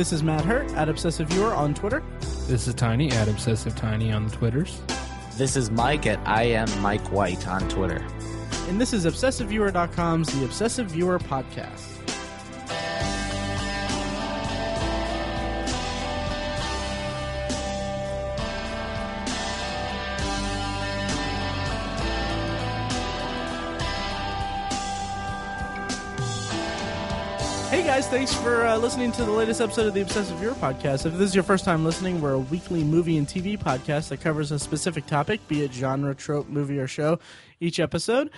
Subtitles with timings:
[0.00, 2.02] This is Matt Hurt at Obsessive Viewer on Twitter.
[2.48, 4.80] This is Tiny at Obsessive Tiny on the Twitters.
[5.36, 8.02] This is Mike at I am Mike White on Twitter.
[8.70, 11.99] And this is ObsessiveViewer.com's The Obsessive Viewer Podcast.
[28.10, 31.06] Thanks for uh, listening to the latest episode of the Obsessive Viewer podcast.
[31.06, 34.20] If this is your first time listening, we're a weekly movie and TV podcast that
[34.20, 37.20] covers a specific topic, be it genre, trope, movie, or show,
[37.60, 38.30] each episode.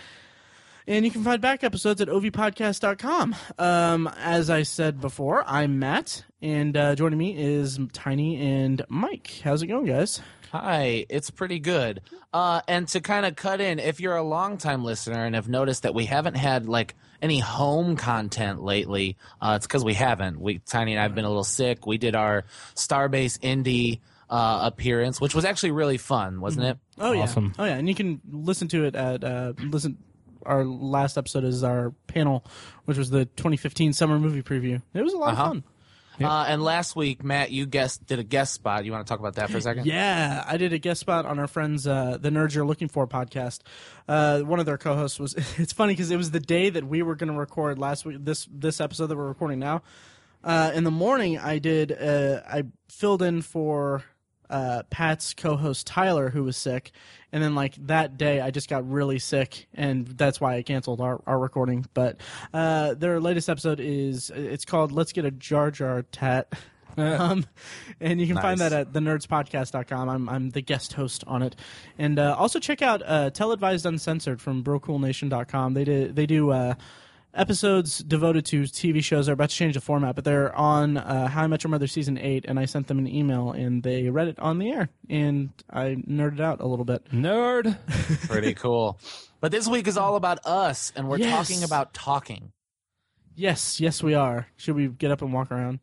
[0.87, 3.35] And you can find back episodes at ovpodcast.com.
[3.59, 9.41] Um, as I said before, I'm Matt, and uh, joining me is Tiny and Mike.
[9.43, 10.21] How's it going, guys?
[10.53, 12.03] Hi, it's pretty good.
[12.31, 15.85] Uh, and to kind of cut in, if you're a longtime listener and have noticed
[15.85, 20.39] that we haven't had like any home content lately, uh, it's because we haven't.
[20.41, 21.87] We Tiny and I've been a little sick.
[21.87, 22.45] We did our
[22.75, 26.79] Starbase Indie uh, appearance, which was actually really fun, wasn't it?
[26.99, 27.55] Oh yeah, Awesome.
[27.59, 29.97] oh yeah, and you can listen to it at uh, listen.
[30.45, 32.45] Our last episode is our panel,
[32.85, 34.83] which was the 2015 summer movie preview.
[34.93, 35.43] It was a lot Uh-huh.
[35.45, 35.65] of fun.
[36.21, 38.85] Uh, and last week, Matt, you guest did a guest spot.
[38.85, 39.87] You want to talk about that for a second?
[39.87, 43.07] Yeah, I did a guest spot on our friends, uh, the Nerds You're Looking For
[43.07, 43.61] podcast.
[44.09, 45.35] Uh, one of their co-hosts was.
[45.59, 48.19] It's funny because it was the day that we were going to record last week.
[48.21, 49.83] This this episode that we're recording now.
[50.45, 51.93] Uh, in the morning, I did.
[51.93, 54.05] Uh, I filled in for
[54.51, 56.93] uh, Pat's co-host Tyler, who was sick,
[57.33, 61.01] and then like that day, I just got really sick, and that's why I canceled
[61.01, 61.87] our, our recording.
[61.95, 62.19] But
[62.53, 66.53] uh, their latest episode is it's called "Let's Get a Jar Jar Tatt."
[66.99, 67.47] um,
[68.01, 70.09] and you can find that at thenerdspodcast.com.
[70.09, 71.57] I'm I'm the guest host on it,
[71.99, 75.75] and uh, also check out uh, TelAdvised Uncensored from BroCoolNation.com.
[75.75, 76.75] They do they do uh,
[77.35, 79.27] episodes devoted to TV shows.
[79.27, 81.87] They're about to change the format, but they're on uh, How I Met Your Mother
[81.87, 84.89] season eight, and I sent them an email, and they read it on the air,
[85.09, 87.05] and I nerded out a little bit.
[87.11, 87.77] Nerd.
[88.29, 88.99] Pretty cool.
[89.41, 91.49] But this week is all about us, and we're Yes.
[91.49, 92.53] talking about talking.
[93.35, 94.47] Yes, yes, we are.
[94.57, 95.81] Should we get up and walk around?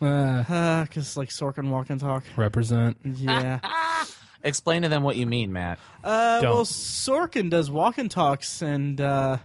[0.00, 2.24] Uh, Because like Sorkin walk and talk.
[2.36, 2.98] represent.
[3.04, 3.60] Yeah.
[4.42, 5.78] Explain to them what you mean, Matt.
[6.02, 9.36] Uh, well, Sorkin does walk and talks, and uh,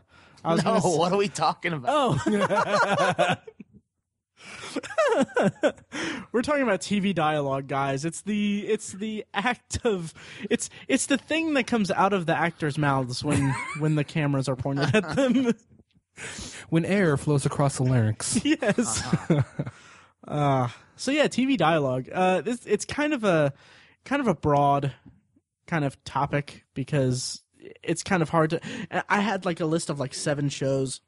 [0.46, 2.18] I was No, gonna what are we talking about?
[2.28, 3.36] Oh.
[6.32, 8.06] We're talking about TV dialogue, guys.
[8.06, 10.14] It's the it's the act of
[10.50, 14.48] it's it's the thing that comes out of the actors' mouths when when the cameras
[14.50, 15.54] are pointed at them.
[16.70, 18.40] When air flows across the larynx.
[18.46, 19.04] yes.
[20.26, 22.08] uh, so yeah, TV dialogue.
[22.10, 23.52] Uh, it's it's kind of a
[24.06, 24.94] kind of a broad
[25.68, 27.42] kind of topic because
[27.84, 28.62] it's kind of hard to.
[29.10, 31.02] I had like a list of like seven shows,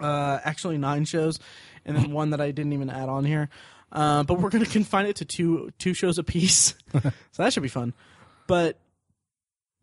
[0.00, 1.38] uh, actually nine shows,
[1.84, 3.48] and then one that I didn't even add on here.
[3.90, 7.52] Uh, but we're going to confine it to two two shows a piece, so that
[7.52, 7.94] should be fun.
[8.46, 8.78] But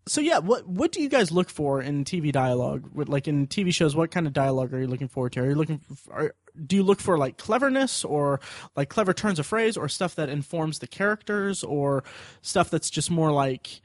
[0.07, 2.89] so yeah, what what do you guys look for in TV dialogue?
[2.93, 5.41] With like in TV shows, what kind of dialogue are you looking forward to?
[5.41, 6.35] Are you looking for, are,
[6.65, 8.39] do you look for like cleverness or
[8.75, 12.03] like clever turns of phrase or stuff that informs the characters or
[12.41, 13.81] stuff that's just more like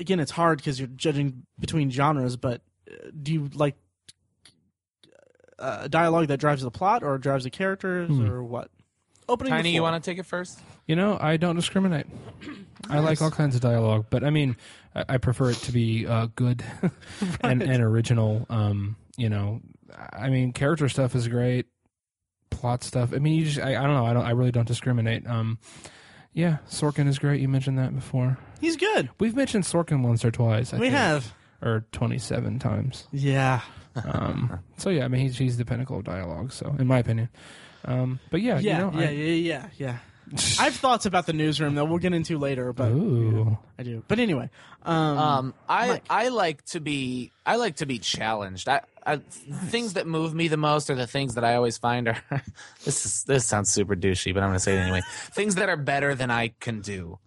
[0.00, 3.76] again, it's hard because you're judging between genres, but uh, do you like
[5.58, 8.70] uh, dialogue that drives the plot or drives the characters or what?
[9.28, 10.60] Opening Tiny, you want to take it first?
[10.86, 12.06] You know, I don't discriminate.
[12.90, 14.56] I like all kinds of dialogue, but I mean,
[14.94, 16.62] I, I prefer it to be uh, good
[17.40, 18.46] and, and original.
[18.48, 19.60] Um, you know,
[20.12, 21.66] I mean, character stuff is great.
[22.50, 23.12] Plot stuff.
[23.12, 24.06] I mean, you just, I, I don't know.
[24.06, 24.24] I don't.
[24.24, 25.26] I really don't discriminate.
[25.26, 25.58] Um,
[26.36, 27.40] yeah, Sorkin is great.
[27.40, 28.36] You mentioned that before.
[28.60, 29.08] He's good.
[29.18, 30.72] We've mentioned Sorkin once or twice.
[30.74, 31.34] I we think, have.
[31.62, 33.08] or twenty-seven times.
[33.10, 33.62] Yeah.
[33.96, 36.52] Um, so yeah, I mean, he's he's the pinnacle of dialogue.
[36.52, 37.30] So, in my opinion.
[37.86, 39.98] Um, but yeah, Yeah, you know, yeah, I, yeah, yeah, yeah.
[40.58, 43.56] I have thoughts about the newsroom that we'll get into later, but Ooh.
[43.78, 44.02] I do.
[44.08, 44.50] But anyway,
[44.84, 46.04] um, Um, I Mike.
[46.10, 48.68] I like to be I like to be challenged.
[48.68, 52.08] I, I things that move me the most are the things that I always find
[52.08, 52.18] are
[52.84, 55.02] this is this sounds super douchey, but I'm going to say it anyway.
[55.32, 57.18] things that are better than I can do.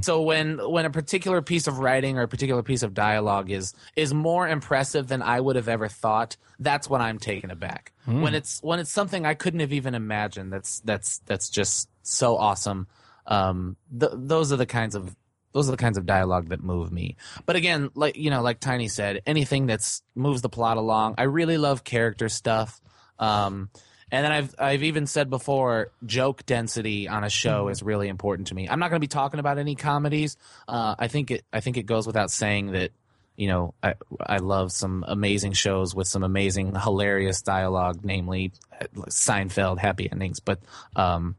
[0.00, 3.74] So when when a particular piece of writing or a particular piece of dialogue is
[3.94, 7.92] is more impressive than I would have ever thought, that's when I'm taken aback.
[8.04, 12.36] When it's when it's something I couldn't have even imagined, that's that's that's just so
[12.36, 12.86] awesome.
[13.26, 15.14] Um, th- those are the kinds of
[15.52, 17.16] those are the kinds of dialogue that move me.
[17.46, 21.14] But again, like you know, like Tiny said, anything that's moves the plot along.
[21.18, 22.80] I really love character stuff.
[23.18, 23.70] Um,
[24.10, 28.48] and then I've I've even said before, joke density on a show is really important
[28.48, 28.68] to me.
[28.68, 30.36] I'm not going to be talking about any comedies.
[30.66, 32.92] Uh, I think it I think it goes without saying that
[33.38, 38.86] you know, I I love some amazing shows with some amazing, hilarious dialogue, namely uh,
[39.08, 40.40] Seinfeld, happy endings.
[40.40, 40.58] But
[40.96, 41.36] um,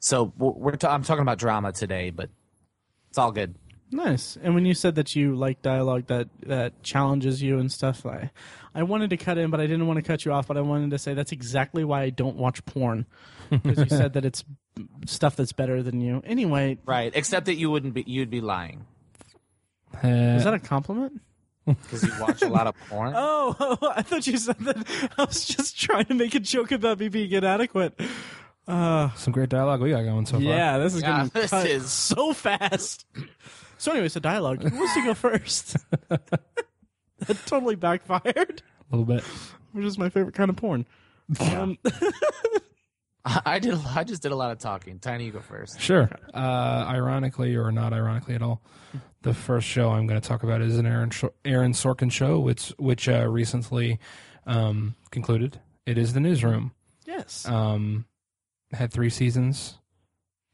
[0.00, 2.28] so we're, we're ta- I'm talking about drama today, but
[3.08, 3.54] it's all good.
[3.92, 4.38] Nice.
[4.40, 8.30] And when you said that you like dialogue that that challenges you and stuff, I
[8.72, 10.46] I wanted to cut in, but I didn't want to cut you off.
[10.46, 13.06] But I wanted to say that's exactly why I don't watch porn
[13.50, 14.44] because you said that it's
[15.06, 16.22] stuff that's better than you.
[16.24, 18.86] Anyway, Right, except that you wouldn't be you'd be lying
[20.04, 20.06] Uh,
[20.38, 21.20] is that a compliment?
[21.66, 23.12] because you watch a lot of porn.
[23.16, 24.86] Oh, I thought you said that.
[25.18, 28.00] I was just trying to make a joke about me being inadequate.
[28.70, 30.42] Uh, some great dialogue we got going so far.
[30.42, 33.06] yeah, this is Yeah, going to this cut is- so fast.
[33.78, 34.62] So anyways, the dialogue.
[34.62, 35.74] Who wants to go first?
[36.10, 36.42] that
[37.46, 38.62] totally backfired.
[38.92, 39.24] a little bit.
[39.72, 40.84] Which is my favorite kind of porn.
[41.40, 41.78] Um,
[43.24, 43.72] I did.
[43.72, 44.98] a- I just did a lot of talking.
[44.98, 45.80] Tiny, you go first.
[45.80, 46.10] Sure.
[46.34, 46.36] Uh,
[46.88, 48.60] ironically or not ironically at all,
[49.22, 52.38] the first show I'm going to talk about is an Aaron Sh- Aaron Sorkin show,
[52.38, 53.98] which which uh, recently
[54.46, 55.58] um, concluded.
[55.86, 56.72] It is the Newsroom.
[57.06, 57.46] yes.
[57.48, 58.04] Um,
[58.72, 59.78] had three seasons,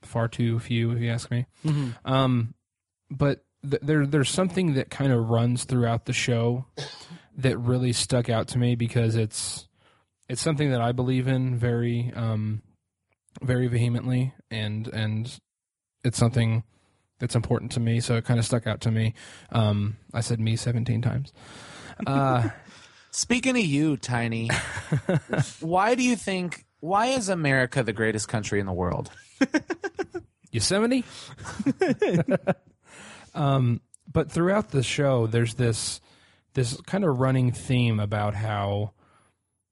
[0.02, 1.46] far too few, if you ask me.
[1.64, 1.94] Mhm.
[2.04, 2.54] Um,
[3.10, 6.66] but th- there there's something that kind of runs throughout the show
[7.36, 9.68] that really stuck out to me because it's
[10.28, 12.62] it's something that I believe in very um
[13.42, 15.38] very vehemently and and
[16.02, 16.64] it's something
[17.18, 19.12] that's important to me so it kind of stuck out to me
[19.52, 21.32] um I said me 17 times
[22.06, 22.48] uh
[23.12, 24.50] Speaking of you, Tiny,
[25.60, 26.65] why do you think?
[26.81, 29.11] Why is America the greatest country in the world?
[30.50, 31.05] Yosemite.
[33.34, 33.81] um,
[34.11, 36.00] but throughout the show, there's this
[36.55, 38.93] this kind of running theme about how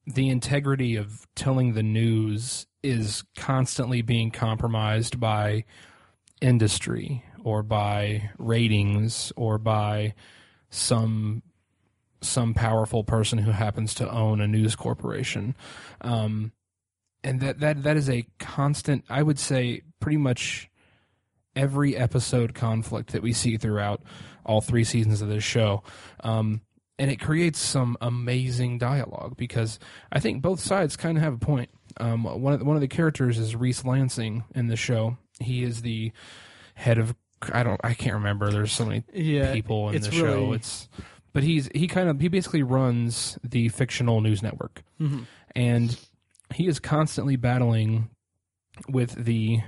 [0.06, 5.64] the integrity of telling the news is constantly being compromised by
[6.42, 10.14] industry or by ratings or by
[10.68, 11.42] some
[12.20, 15.54] some powerful person who happens to own a news corporation.
[16.00, 16.52] Um,
[17.24, 20.68] and that, that that is a constant I would say pretty much
[21.56, 24.02] every episode conflict that we see throughout
[24.44, 25.82] all three seasons of this show.
[26.20, 26.60] Um,
[26.98, 29.78] and it creates some amazing dialogue because
[30.12, 31.70] I think both sides kind of have a point.
[31.96, 35.16] Um, one of the, one of the characters is Reese Lansing in the show.
[35.40, 36.12] He is the
[36.74, 37.14] head of
[37.52, 38.50] I don't I can't remember.
[38.50, 40.24] There's so many Yeah, people in the show.
[40.24, 40.88] really- It's
[41.32, 45.26] but he's he kind of he basically runs the fictional news network, Mhm.
[45.56, 45.98] and
[46.52, 48.10] he is constantly battling
[48.88, 49.60] with the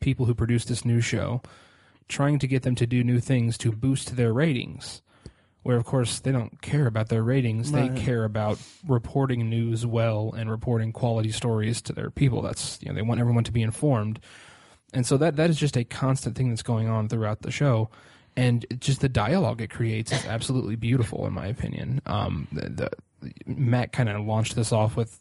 [0.00, 1.42] people who produce this new show,
[2.08, 5.02] trying to get them to do new things to boost their ratings.
[5.62, 7.94] Where of course they don't care about their ratings; Right.
[7.94, 8.58] they care about
[8.88, 12.42] reporting news well and reporting quality stories to their people.
[12.42, 14.18] That's you know they want everyone to be informed,
[14.92, 17.90] and so that that is just a constant thing that's going on throughout the show
[18.34, 22.90] and just the dialogue it creates is absolutely beautiful in my opinion um the, the
[23.46, 25.20] matt kind of launched this off with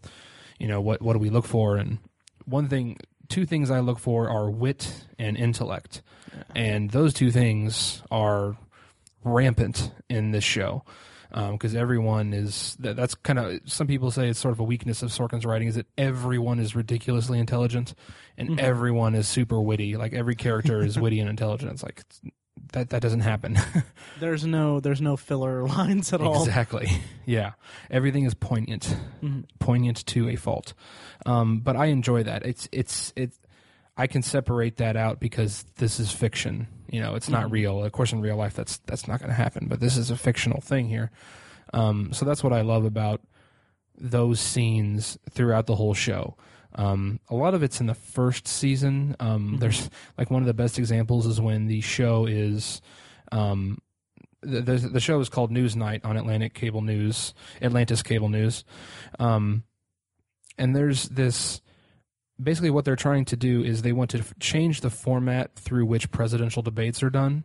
[0.62, 1.76] you know what what do we look for?
[1.78, 1.98] And
[2.46, 2.98] one thing
[3.30, 6.04] two things i look for are wit and intellect.
[6.56, 8.58] And those two things are
[9.24, 10.84] rampant in this show
[11.32, 14.64] um, because everyone is that, that's kind of some people say it's sort of a
[14.64, 17.96] weakness of Sorkin's writing is that everyone is ridiculously intelligent
[18.38, 18.60] and mm-hmm.
[18.60, 19.98] everyone is super witty.
[19.98, 21.72] Like every character is witty and intelligent.
[21.72, 22.22] It's like it's,
[22.74, 23.58] that that doesn't happen.
[24.20, 26.44] There's no there's no filler lines at all.
[26.44, 26.88] exactly.
[27.26, 27.52] Yeah.
[27.90, 28.96] Everything is poignant.
[29.24, 29.46] Mhm.
[29.60, 30.74] poignant to a fault.
[31.26, 32.46] Um, but I enjoy that.
[32.46, 33.32] It's it's it
[33.98, 36.68] I can separate that out because this is fiction.
[36.90, 37.84] You know it's not real.
[37.84, 40.18] Of course in real life that's that's not going to happen but this is a
[40.18, 41.12] fictional thing here.
[41.74, 43.22] Um, so that's what I love about
[43.98, 46.36] those scenes throughout the whole show.
[46.76, 49.16] Um, a lot of it's in the first season.
[49.20, 52.82] Um, There's like one of the best examples is when the show is,
[53.32, 53.80] um,
[54.42, 58.64] the, the the show is called Newsnight on Atlantic Cable News, Atlantis Cable News,
[59.20, 59.64] um,
[60.58, 61.62] and there's this.
[62.42, 65.86] Basically, what they're trying to do is they want to f- change the format through
[65.86, 67.44] which presidential debates are done.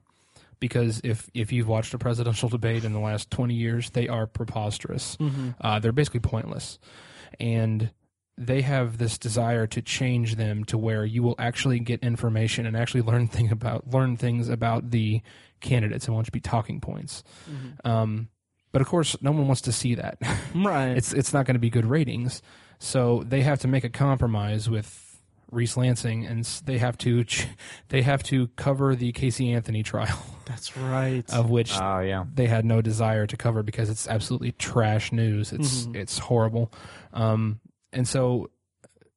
[0.58, 4.26] Because if if you've watched a presidential debate in the last 20 years they are
[4.26, 5.18] preposterous.
[5.60, 6.78] Uh, they're basically pointless.
[7.38, 7.90] And
[8.38, 12.76] they have this desire to change them to where you will actually get information and
[12.76, 15.20] actually learn thing about learn things about the
[15.60, 17.24] candidates and won't just be talking points
[17.84, 18.28] um,
[18.72, 20.18] but of course no one wants to see that
[20.54, 20.96] Right.
[20.96, 22.42] it's it's not going to be good ratings.
[22.78, 25.02] So they have to make a compromise with
[25.50, 27.46] Reese Lansing, and they have to ch-
[27.88, 31.24] they have to cover the Casey Anthony trial, That's right.
[31.32, 32.24] of which Oh yeah.
[32.34, 35.52] they had no desire to cover because it's absolutely trash news.
[35.54, 36.70] It's it's horrible,
[37.14, 37.60] um,
[37.92, 38.50] and so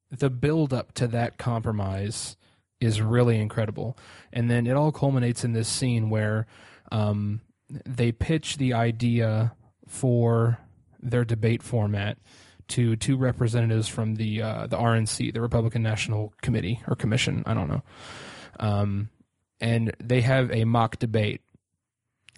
[0.10, 2.36] the build up to that compromise
[2.80, 3.98] is really incredible,
[4.32, 6.48] and then it all culminates in this scene where
[6.92, 7.42] um,
[7.86, 9.54] they pitch the idea
[9.88, 10.58] for
[11.02, 12.18] their debate format
[12.70, 17.54] to two representatives from the uh, the RNC, the Republican National Committee or Commission, I
[17.54, 17.84] don't know,
[18.60, 19.10] um,
[19.60, 21.42] and they have a mock debate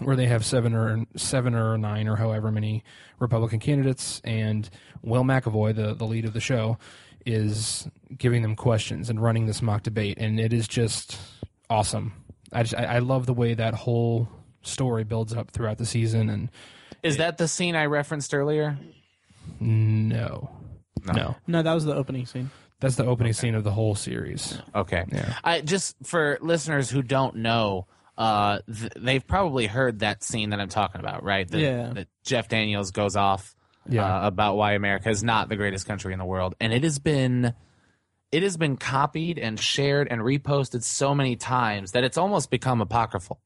[0.03, 2.83] where they have seven or seven or nine or however many
[3.19, 4.69] Republican candidates, and
[5.01, 6.77] Will McAvoy, the the lead of the show,
[7.25, 11.17] is giving them questions and running this mock debate, and it is just
[11.69, 12.13] awesome.
[12.53, 14.27] I just I, I love the way that whole
[14.63, 16.49] story builds up throughout the season, and
[17.03, 18.77] Is that the scene I referenced earlier?
[19.59, 20.49] no,
[21.05, 21.13] No.
[21.13, 22.49] no, No, that was the opening scene.
[22.79, 24.59] that's the opening scene of the whole series.
[24.75, 25.05] Okay.
[25.11, 25.35] Yeah.
[25.43, 27.87] I just for listeners who don't know,
[28.21, 31.47] uh, th- they've probably heard that scene that I'm talking about, right?
[31.47, 31.93] The, Yeah.
[31.93, 33.55] That Jeff Daniels goes off
[33.89, 34.03] Yeah.
[34.23, 36.99] uh, about why America is not the greatest country in the world, and it has
[36.99, 37.53] been.
[38.31, 42.79] It has been copied and shared and reposted so many times that it's almost become
[42.79, 43.41] apocryphal.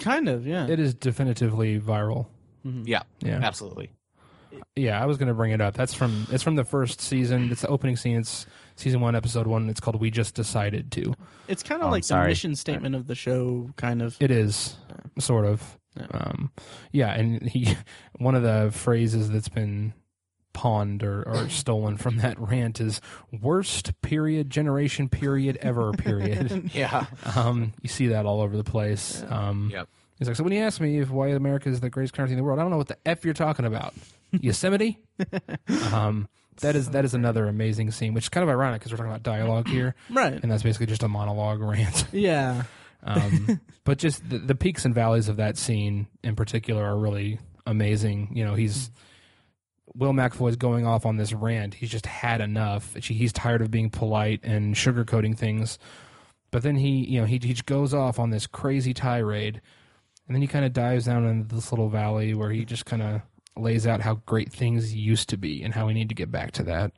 [0.00, 0.68] Kind of, yeah.
[0.68, 2.26] It is definitively viral.
[2.62, 3.40] Yeah, Yeah.
[3.42, 3.90] absolutely.
[4.76, 5.74] Yeah, I was going to bring it up.
[5.74, 7.50] That's from it's from the first season.
[7.50, 8.18] It's the opening scene.
[8.18, 8.46] It's
[8.78, 9.68] season one, episode one.
[9.68, 11.14] It's called "We Just Decided to."
[11.48, 14.16] It's kind of Oh, like the mission statement of the show, kind of.
[14.20, 14.76] It is
[15.18, 15.78] sort of,
[16.12, 16.50] um,
[16.92, 17.12] yeah.
[17.14, 17.74] And he,
[18.18, 19.92] one of the phrases that's been
[20.52, 23.00] pawned or, or stolen from that rant is
[23.42, 27.06] "worst period generation period ever period." Yeah.
[27.36, 29.22] um, you see that all over the place.
[29.28, 29.88] Um, Yep.
[30.18, 32.38] He's like, so when you ask me if why America is the greatest country in
[32.38, 33.94] the world, I don't know what the f you're talking about.
[34.32, 34.98] Yosemite.
[35.92, 36.28] um,
[36.60, 39.10] that is that is another amazing scene, which is kind of ironic because we're talking
[39.12, 40.32] about dialogue here, Right.
[40.42, 42.06] and that's basically just a monologue rant.
[42.12, 42.64] Yeah.
[43.02, 47.38] Um, but just the, the peaks and valleys of that scene in particular are really
[47.66, 48.30] amazing.
[48.34, 48.90] You know, he's
[49.94, 51.74] Will McAvoy's going off on this rant.
[51.74, 52.94] He's just had enough.
[52.94, 55.78] He's tired of being polite and sugarcoating things.
[56.50, 59.60] But then he, you know, he he goes off on this crazy tirade,
[60.26, 63.02] and then he kind of dives down into this little valley where he just kind
[63.02, 63.22] of
[63.60, 66.52] lays out how great things used to be and how we need to get back
[66.52, 66.92] to that.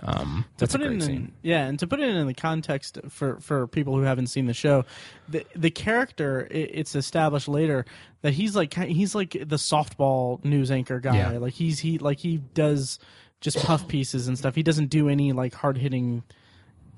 [0.00, 1.32] Um, that's a it great in, scene.
[1.42, 4.54] Yeah, and to put it in the context for for people who haven't seen the
[4.54, 4.84] show,
[5.28, 7.84] the the character i it's established later
[8.22, 11.16] that he's like he's like the softball news anchor guy.
[11.16, 11.38] Yeah.
[11.38, 12.98] Like he's he like he does
[13.40, 14.54] just puff pieces and stuff.
[14.54, 16.22] He doesn't do any like hard hitting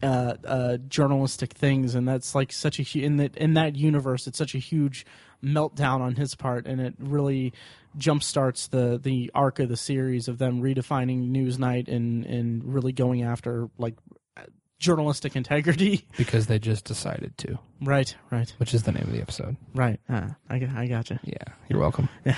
[0.02, 4.26] uh, uh, journalistic things, and that's like such a hu- in that in that universe,
[4.26, 5.06] it's such a huge
[5.42, 7.52] meltdown on his part, and it really
[7.98, 13.22] jumpstarts the the arc of the series of them redefining Newsnight and and really going
[13.22, 13.94] after like
[14.78, 16.06] journalistic integrity.
[16.16, 19.56] Because they just decided to, right, right, which is the name of the episode.
[19.74, 19.98] right.
[20.08, 21.20] Uh, I I gotcha.
[21.24, 22.08] Yeah, you're welcome.
[22.24, 22.36] Yeah.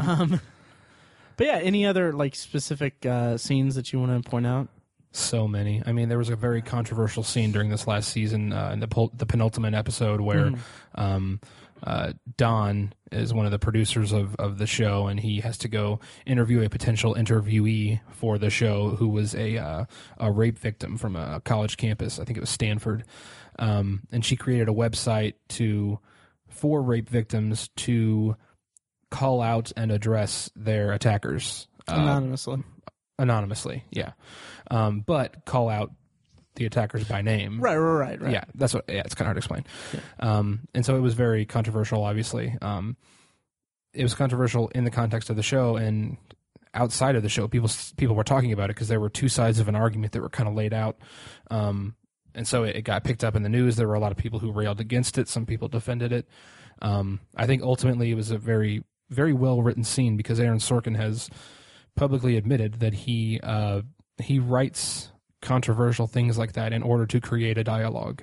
[0.00, 0.40] um,
[1.36, 4.68] but yeah, any other like specific uh, scenes that you want to point out?
[5.12, 5.82] So many.
[5.86, 8.88] I mean, there was a very controversial scene during this last season uh, in the
[8.88, 10.52] pol- the penultimate episode where
[10.96, 11.40] um,
[11.82, 15.68] uh, Don is one of the producers of, of the show, and he has to
[15.68, 19.84] go interview a potential interviewee for the show who was a uh,
[20.18, 22.18] a rape victim from a college campus.
[22.18, 23.04] I think it was Stanford,
[23.58, 25.98] um, and she created a website to
[26.48, 28.36] for rape victims to
[29.10, 31.68] call out and address their attackers.
[31.88, 32.62] Uh, Anonymously.
[33.18, 34.12] anonymously, yeah.
[34.70, 35.92] Um, but call out
[36.56, 37.60] the attackers by name.
[37.60, 38.32] Right, right, right, right.
[38.32, 38.84] Yeah, that's what.
[38.88, 39.64] Yeah, it's kind of hard to explain.
[40.20, 42.04] Um, and so it was very controversial.
[42.04, 42.96] Obviously, um,
[43.92, 46.16] it was controversial in the context of the show and
[46.74, 47.48] outside of the show.
[47.48, 50.20] People people were talking about it because there were two sides of an argument that
[50.20, 50.98] were kind of laid out.
[51.50, 51.96] Um,
[52.34, 53.76] and so it, it got picked up in the news.
[53.76, 55.28] There were a lot of people who railed against it.
[55.28, 56.28] Some people defended it.
[56.82, 60.96] Um, I think ultimately it was a very very well written scene because Aaron Sorkin
[60.96, 61.30] has
[61.94, 63.82] publicly admitted that he uh,
[64.18, 65.10] he writes
[65.42, 68.20] controversial things like that in order to create a dialog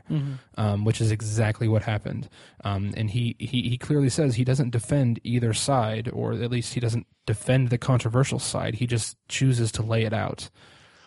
[0.57, 2.27] um, which is exactly what happened.
[2.63, 6.73] Um, and he, he he clearly says he doesn't defend either side, or at least
[6.73, 8.75] he doesn't defend the controversial side.
[8.75, 10.49] He just chooses to lay it out.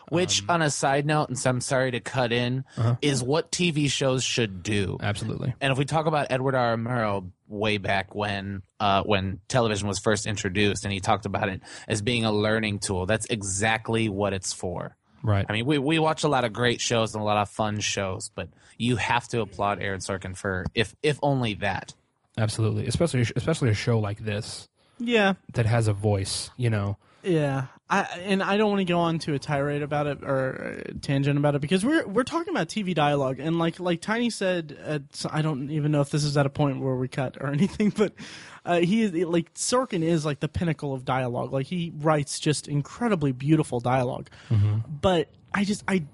[0.09, 2.95] Which, Um, on a side note, and so I'm sorry to cut in, Uh-huh.
[3.03, 4.99] is what TV shows should do.
[5.03, 5.53] Absolutely.
[5.61, 6.77] And if we talk about Edward R.
[6.77, 11.61] Murrow way back when, uh, when television was first introduced, and he talked about it
[11.89, 14.97] as being a learning tool, that's exactly what it's for.
[15.27, 15.45] Right.
[15.49, 17.81] I mean, we, we watch a lot of great shows and a lot of fun
[17.81, 21.95] shows, but you have to applaud Aaron Sorkin for if if only that.
[22.39, 22.87] Absolutely.
[22.87, 24.69] Especially especially a show like this
[25.01, 26.51] Yeah, that has a voice.
[26.57, 26.97] You know.
[27.27, 30.85] Yeah, I and I don't want to go on to a tirade about it or
[30.87, 34.31] a tangent about it because we're we're talking about TV dialogue and like like Tiny
[34.31, 37.37] said, uh, I don't even know if this is at a point where we cut
[37.41, 38.13] or anything, but
[38.65, 41.53] uh, he is like Sorkin is like the pinnacle of dialogue.
[41.53, 44.31] Like he writes just incredibly beautiful dialogue,
[44.89, 46.05] but I just I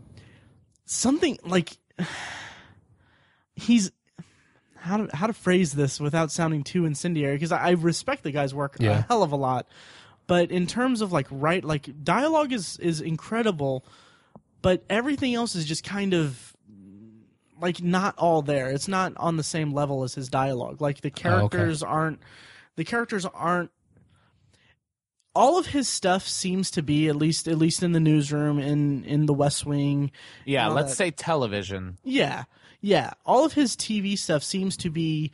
[0.87, 1.77] something like
[3.55, 3.93] he's
[4.77, 8.33] how to how to phrase this without sounding too incendiary because I, I respect the
[8.33, 9.69] guy's work a hell of a lot,
[10.27, 13.85] but in terms of like right like dialogue is is incredible,
[14.61, 16.57] but everything else is just kind of
[17.61, 18.71] like not all there.
[18.71, 20.81] It's not on the same level as his dialogue.
[20.81, 22.21] Like the ah, characters aren't
[22.77, 23.71] the characters aren't
[25.35, 29.05] all of his stuff seems to be at least at least in the newsroom in
[29.05, 30.11] in the West Wing.
[30.45, 30.97] Yeah, let's that.
[30.97, 31.99] say television.
[32.05, 32.45] Yeah.
[32.81, 33.13] Yeah.
[33.25, 35.31] All of his TV stuff seems to be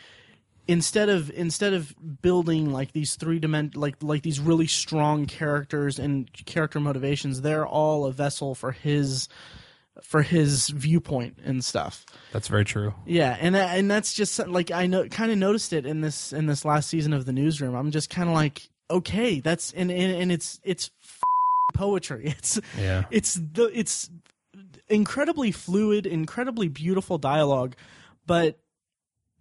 [0.68, 5.98] instead of instead of building like these three dimen like like these really strong characters
[5.98, 9.28] and character motivations, they're all a vessel for his
[10.02, 12.06] for his viewpoint and stuff.
[12.32, 12.94] That's very true.
[13.04, 16.32] Yeah, and that, and that's just like I know kind of noticed it in this
[16.32, 17.74] in this last season of the newsroom.
[17.74, 20.90] I'm just kind of like, okay, that's and and, and it's it's
[21.74, 22.26] poetry.
[22.38, 23.04] It's Yeah.
[23.10, 24.08] it's the it's
[24.88, 27.74] incredibly fluid, incredibly beautiful dialogue,
[28.26, 28.58] but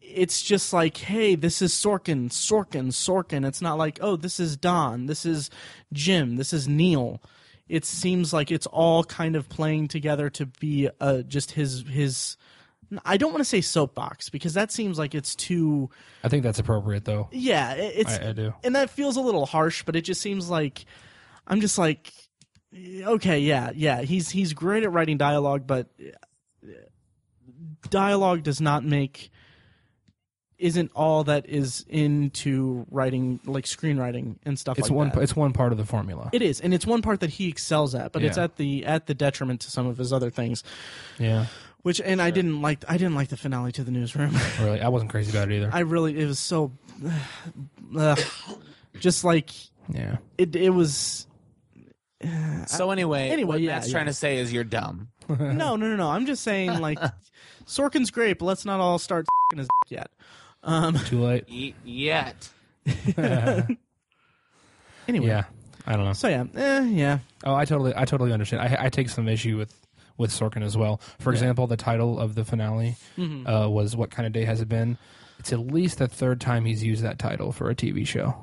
[0.01, 3.45] it's just like, hey, this is Sorkin, Sorkin, Sorkin.
[3.45, 5.49] It's not like, oh, this is Don, this is
[5.93, 7.21] Jim, this is Neil.
[7.67, 12.37] It seems like it's all kind of playing together to be uh, just his his.
[13.03, 15.89] I don't want to say soapbox because that seems like it's too.
[16.23, 17.27] I think that's appropriate though.
[17.33, 18.53] Yeah, it's I, I do.
[18.63, 20.85] and that feels a little harsh, but it just seems like
[21.45, 22.13] I'm just like
[23.03, 25.87] okay, yeah, yeah, he's he's great at writing dialogue, but
[26.63, 26.69] uh,
[27.89, 29.31] dialogue does not make
[30.59, 35.09] isn't all that is into writing like screenwriting and stuff It's like one.
[35.09, 35.21] that.
[35.21, 36.29] It's one part of the formula.
[36.33, 39.07] It is, and it's one part that he excels at, but it's at the at
[39.07, 40.63] the detriment to some of his other things.
[41.19, 41.45] yeah.
[41.83, 42.83] Which, and I didn't like.
[42.89, 44.35] I didn't like the finale to the newsroom.
[44.59, 45.69] Really, I wasn't crazy about it either.
[45.71, 46.73] I really, it was so,
[47.97, 48.19] ugh.
[48.99, 49.51] just like
[49.93, 50.17] yeah.
[50.37, 50.53] it.
[50.55, 51.27] It was
[52.67, 53.93] So anyway, Anyway, what yeah, Matt's yeah.
[53.93, 55.09] trying to say is you're dumb.
[55.29, 56.09] no, no, no, no.
[56.09, 56.99] I'm just saying, like,
[57.65, 60.09] Sorkin's great, but let's not all start his yet.
[60.67, 60.95] Um.
[61.05, 61.45] Too late.
[61.49, 62.49] Y- yet.
[65.07, 65.27] Anyway.
[65.27, 65.45] Yeah.
[65.85, 66.11] I don't know.
[66.13, 67.19] So yeah, eh, yeah.
[67.45, 68.61] Oh, I totally, I totally understand.
[68.61, 69.73] I, I take some issue with
[70.17, 70.99] with Sorkin as well.
[71.19, 73.47] For example, the title of the finale Mm-hmm.
[73.47, 74.97] uh, was "What kind of day has it been?"
[75.39, 78.35] It's at least the third time he's used that title for a TV show.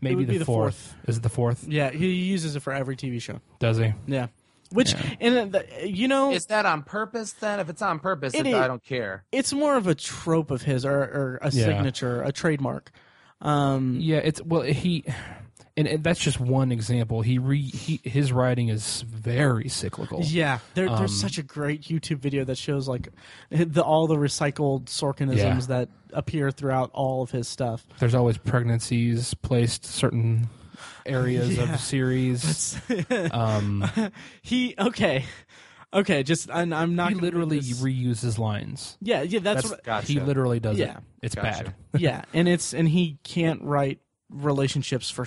[0.00, 0.96] Maybe would the, be the fourth.
[1.06, 1.68] Is it the fourth?
[1.68, 3.40] Yeah, he uses it for every TV show.
[3.60, 3.92] Does he?
[4.08, 4.26] Yeah.
[4.70, 7.58] Which, and uh, the, you know, Is that on purpose then?
[7.60, 8.54] If it's on purpose, It it, is.
[8.54, 9.24] I don't care.
[9.32, 11.64] it's more of a trope of his or, or a Yeah.
[11.64, 12.90] signature, a trademark.
[13.40, 14.18] Um, Yeah.
[14.18, 15.04] It's well, he,
[15.76, 17.22] and it, that's just one example.
[17.22, 20.20] He re he, his writing is very cyclical.
[20.22, 23.08] yeah, there, Um, there's such a great YouTube video that shows like
[23.50, 25.60] the, all the recycled Sorkinisms Yeah.
[25.68, 27.86] that appear throughout all of his stuff.
[28.00, 30.48] There's always pregnancies placed certain
[31.06, 31.74] areas Yeah.
[31.74, 32.78] of series.
[33.32, 33.88] um,
[34.42, 35.24] He okay,
[35.92, 36.22] okay.
[36.22, 38.96] Just I'm, I'm not he literally this- reuses lines.
[39.00, 39.40] yeah, yeah.
[39.40, 39.84] That's, That's what.
[39.84, 40.06] Gotcha.
[40.06, 40.98] He literally does Yeah.
[40.98, 41.02] it.
[41.22, 41.64] It's Gotcha.
[41.64, 41.74] bad.
[42.00, 45.26] yeah, and it's and he can't write relationships for.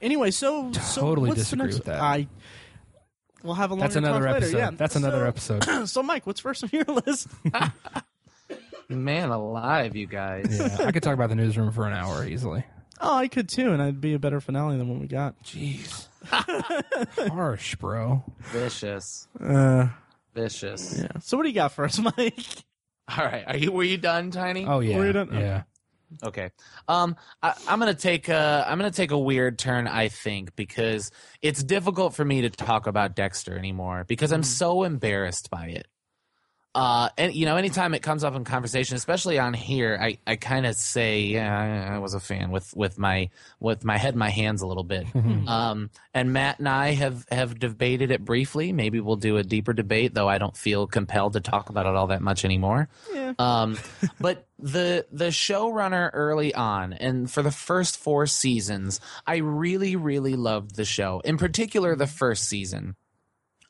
[0.00, 2.00] Anyway, so so Totally what's the disagree next- with that.
[2.00, 2.28] I.
[3.44, 4.54] We'll have a longer That's another talk episode.
[4.54, 4.58] later.
[4.58, 5.64] Yeah, That's another episode.
[5.88, 7.26] So, Mike, what's first on your list?
[8.88, 10.46] Man alive, you guys.
[10.56, 12.64] Yeah, I could talk about the newsroom for an hour easily.
[13.02, 15.42] Oh, I could too, and I'd be a better finale than what we got.
[15.44, 16.06] Jeez,
[17.28, 18.24] harsh, bro.
[18.52, 19.28] Vicious.
[19.40, 19.88] Uh,
[20.34, 20.98] Vicious.
[20.98, 21.08] yeah.
[21.20, 22.36] So, what do you got for us, Mike?
[23.16, 23.44] All right.
[23.46, 24.64] Are you were you done, Tiny?
[24.64, 25.28] Oh yeah, Were you done?
[25.32, 25.62] yeah.
[26.22, 26.50] Okay.
[26.88, 29.88] Um, I, I'm gonna take a I'm gonna take a weird turn.
[29.88, 31.10] I think because
[31.40, 35.86] it's difficult for me to talk about Dexter anymore because I'm so embarrassed by it.
[36.74, 40.36] Uh, and you know, anytime it comes up in conversation, especially on here, I, I
[40.36, 43.28] kind of say, yeah, I, I was a fan with, with my
[43.60, 45.06] with my head, in my hands a little bit.
[45.14, 48.72] um, and Matt and I have have debated it briefly.
[48.72, 51.94] Maybe we'll do a deeper debate, though I don't feel compelled to talk about it
[51.94, 52.88] all that much anymore.
[53.12, 53.34] Yeah.
[53.38, 53.78] Um,
[54.20, 60.36] but the the showrunner early on, and for the first four seasons, I really really
[60.36, 61.20] loved the show.
[61.22, 62.96] In particular, the first season,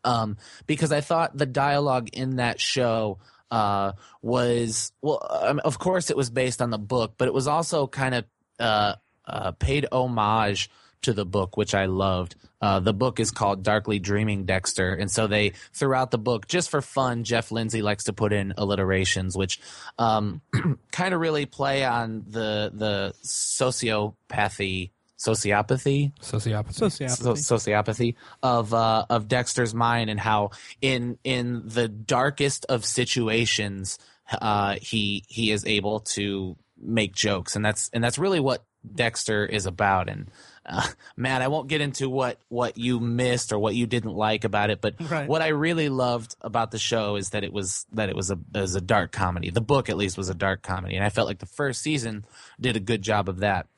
[0.04, 0.36] um,
[0.66, 3.18] because I thought the dialogue in that show
[3.50, 5.26] uh, was well.
[5.30, 8.24] Um, of course, it was based on the book, but it was also kind of
[8.58, 8.94] uh,
[9.26, 10.70] uh, paid homage
[11.02, 12.36] to the book, which I loved.
[12.60, 16.70] Uh, the book is called Darkly Dreaming Dexter, and so they throughout the book, just
[16.70, 19.60] for fun, Jeff Lindsay likes to put in alliterations, which
[19.98, 20.40] um,
[20.92, 24.90] kind of really play on the the sociopathy,
[25.26, 26.78] sociopathy, Sociopathy.
[26.78, 27.38] Sociopathy.
[27.38, 33.98] so- sociopathy of uh, of Dexter's mind and how in in the darkest of situations
[34.30, 39.46] uh, he he is able to make jokes and that's and that's really what Dexter
[39.46, 40.08] is about.
[40.08, 40.28] And
[40.66, 40.84] uh,
[41.16, 44.70] Matt, I won't get into what what you missed or what you didn't like about
[44.70, 45.28] it, but Right.
[45.28, 48.38] what I really loved about the show is that it was that it was a
[48.54, 49.50] it was a dark comedy.
[49.50, 52.24] The book, at least, was a dark comedy, and I felt like the first season
[52.60, 53.68] did a good job of that.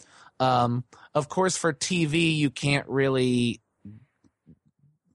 [0.40, 3.60] Um, of course, for TV, you can't really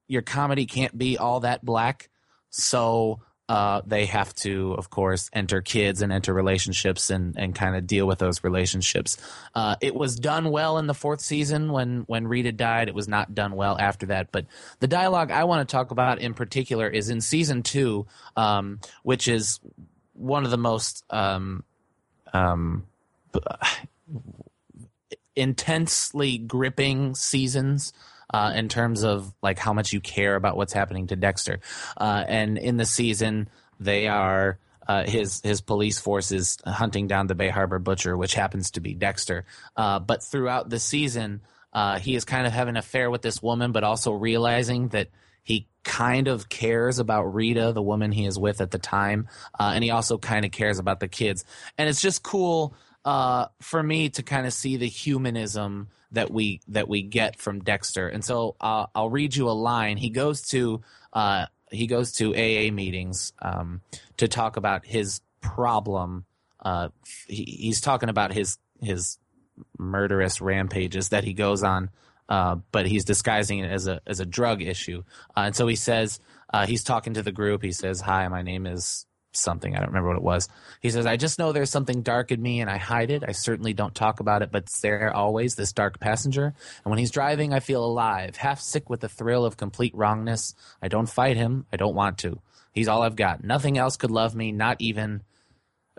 [0.08, 2.10] your comedy can't be all that black,
[2.50, 7.74] so uh, they have to, of course, enter kids and enter relationships and, and kind
[7.74, 9.16] of deal with those relationships.
[9.56, 12.86] Uh, it was done well in the fourth season when when Rita died.
[12.86, 14.30] It was not done well after that.
[14.30, 14.46] But
[14.78, 18.06] the dialogue I want to talk about in particular is in season two,
[18.36, 19.58] um, which is
[20.12, 21.64] one of the most um,
[22.32, 22.86] um,
[25.40, 27.92] intensely gripping seasons
[28.32, 31.60] uh, in terms of like how much you care about what's happening to Dexter.
[31.96, 33.48] Uh, and in the season,
[33.80, 38.34] they are uh, his his police force is hunting down the Bay Harbor butcher, which
[38.34, 39.44] happens to be Dexter.
[39.76, 41.40] Uh, but throughout the season,
[41.72, 45.08] uh, he is kind of having an affair with this woman, but also realizing that
[45.42, 49.72] he kind of cares about Rita, the woman he is with at the time, uh,
[49.74, 51.44] and he also kind of cares about the kids.
[51.78, 56.60] And it's just cool uh, for me to kind of see the humanism that we
[56.68, 58.08] that we get from Dexter.
[58.08, 59.96] And so uh, I'll read you a line.
[59.96, 60.82] He goes to
[61.12, 63.80] uh, he goes to AA meetings um,
[64.16, 66.24] to talk about his problem.
[66.58, 66.88] Uh,
[67.26, 69.18] he, he's talking about his his
[69.78, 71.90] murderous rampages that he goes on,
[72.28, 75.02] uh, but he's disguising it as a as a drug issue.
[75.36, 76.20] Uh, and so he says
[76.52, 77.62] uh, he's talking to the group.
[77.62, 79.74] He says, "Hi, my name is something.
[79.74, 80.48] I don't remember what it was."
[80.80, 83.24] He says, "I just know there's something dark in me, and I hide it.
[83.26, 85.54] I certainly don't talk about it, but it's there always.
[85.54, 86.54] This dark passenger.
[86.84, 90.54] And when he's driving, I feel alive, half sick with the thrill of complete wrongness.
[90.82, 91.66] I don't fight him.
[91.72, 92.40] I don't want to.
[92.72, 93.42] He's all I've got.
[93.42, 94.52] Nothing else could love me.
[94.52, 95.22] Not even."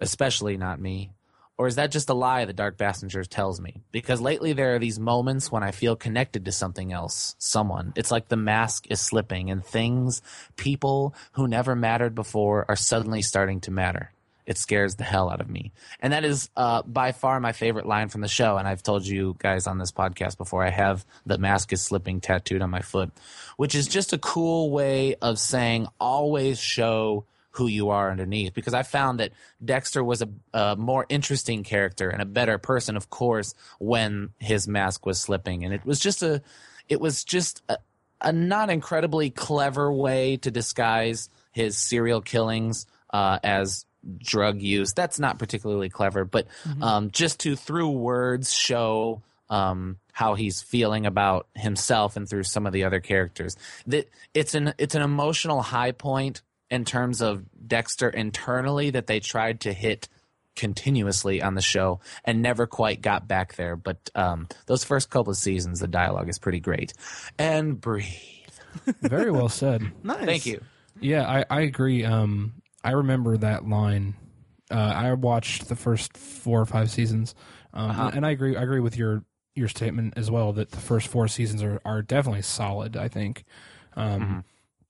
[0.02, 1.12] especially not me?
[1.58, 3.82] Or is that just a lie the Dark Passenger tells me?
[3.92, 7.94] Because lately there are these moments when I feel connected to something else, someone.
[7.96, 10.22] It's like the mask is slipping and things,
[10.56, 14.12] people who never mattered before are suddenly starting to matter.
[14.46, 15.72] It scares the hell out of me.
[16.00, 18.58] And that is uh, by far my favorite line from the show.
[18.58, 22.22] And I've told you guys on this podcast before, I have the mask is slipping
[22.22, 23.12] tattooed on my foot,
[23.58, 28.74] which is just a cool way of saying always show who you are underneath because
[28.74, 29.32] I found that
[29.64, 34.68] Dexter was a, a more interesting character and a better person, of course, when his
[34.68, 36.42] mask was slipping, and it was just a,
[36.88, 37.78] it was just a,
[38.22, 43.86] a not incredibly clever way to disguise his serial killings uh, as
[44.18, 44.94] drug use.
[44.94, 46.48] That's not particularly clever, but
[46.82, 52.66] um, just to through words show um, how he's feeling about himself and through some
[52.66, 53.58] of the other characters.
[53.88, 59.20] That it's an it's an emotional high point in terms of Dexter internally that they
[59.20, 60.10] tried to hit
[60.56, 63.76] continuously on the show and never quite got back there.
[63.76, 66.94] But um, those first couple of seasons, the dialogue is pretty great.
[67.38, 68.06] And breathe.
[69.02, 69.82] Very well said.
[70.04, 70.26] Nice.
[70.26, 70.62] Thank you.
[71.00, 72.04] Yeah, I, I agree.
[72.06, 72.54] Um,
[72.84, 74.16] I remember that line.
[74.70, 77.36] Uh, I watched the first four or five seasons,
[77.74, 78.12] um, Uh-huh.
[78.14, 78.56] and I agree.
[78.56, 79.24] I agree with your
[79.56, 82.96] your statement as well that the first four seasons are, are definitely solid.
[82.96, 83.44] I think,
[83.98, 84.40] um, Mm-hmm.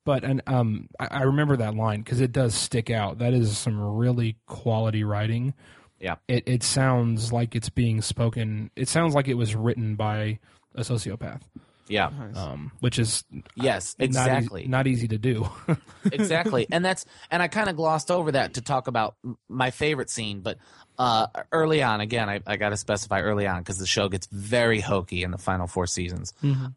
[0.06, 3.20] But and um, I, I remember that line because it does stick out.
[3.20, 5.54] That is some really quality writing.
[6.00, 6.16] Yeah.
[6.28, 8.72] It it sounds like it's being spoken.
[8.76, 10.40] It sounds like it was written by
[10.74, 11.42] a sociopath,
[11.88, 12.10] Yeah.
[12.36, 13.24] um, which is
[13.56, 14.68] Yes, not eas- exactly.
[14.68, 15.48] not easy to do.
[16.12, 19.16] exactly and that's and i kind of glossed over that to talk about
[19.48, 20.58] my favorite scene but
[21.02, 24.80] uh early on again i, I gotta specify early on because the show gets very
[24.80, 26.34] hokey in the final four seasons.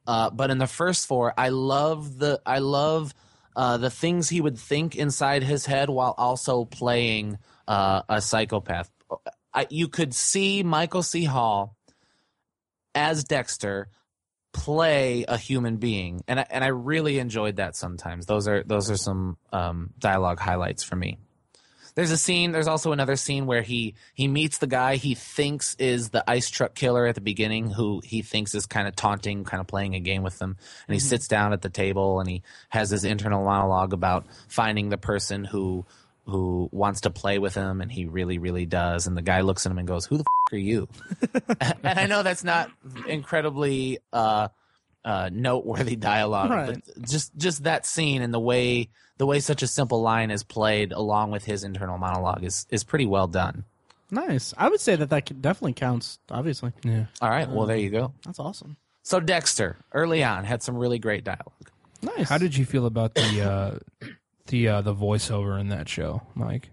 [0.06, 3.12] Uh but in the first four i love the i love
[3.54, 7.36] uh the things he would think inside his head while also playing
[7.68, 8.90] uh a psychopath.
[9.52, 11.24] I, you could see michael c.
[11.24, 11.76] Hall
[12.94, 13.88] as dexter
[14.54, 18.24] play a human being and I, and I really enjoyed that sometimes.
[18.24, 21.18] Those are those are some um, dialogue highlights for me
[21.94, 25.74] there's a scene there's also another scene where he he meets the guy he thinks
[25.78, 29.44] is the ice truck killer at the beginning who he thinks is kind of taunting
[29.44, 30.56] kind of playing a game with them
[30.88, 34.88] and he sits down at the table and he has his internal monologue about finding
[34.88, 35.86] the person who
[36.26, 39.06] who wants to play with him and he really really does.
[39.06, 40.88] And the guy looks at him and goes who the f- are you?
[41.84, 42.70] And I know that's not
[43.06, 44.48] incredibly uh,
[45.04, 46.80] uh, noteworthy dialogue, Right.
[46.96, 50.42] but just just that scene and the way the way such a simple line is
[50.42, 53.64] played along with his internal monologue is is pretty well done.
[54.10, 54.54] Nice.
[54.56, 56.18] I would say that that definitely counts.
[56.30, 57.06] Obviously, yeah.
[57.20, 58.12] All right, well there you go.
[58.24, 58.76] that's awesome.
[59.02, 61.70] So Dexter early on had some really great dialogue.
[62.02, 62.28] Nice.
[62.28, 64.08] How did you feel about the uh,
[64.46, 66.70] the uh, the voiceover in that show, Mike?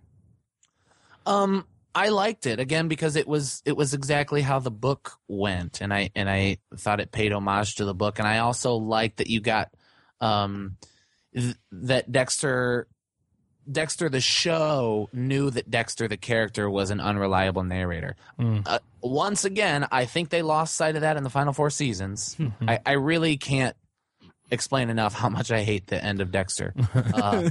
[1.26, 5.82] Um, I liked it again because it was it was exactly how the book went,
[5.82, 9.18] and I and I thought it paid homage to the book, and I also liked
[9.18, 9.70] that you got
[10.20, 10.78] um,
[11.34, 12.88] th- that Dexter
[13.72, 18.16] Dexter the show knew that Dexter the character was an unreliable narrator.
[18.40, 18.64] Mm.
[18.66, 22.36] Uh, once again, I think they lost sight of that in the final four seasons.
[22.68, 23.76] I, I really can't
[24.50, 26.74] explain enough how much I hate the end of Dexter.
[27.14, 27.50] Uh,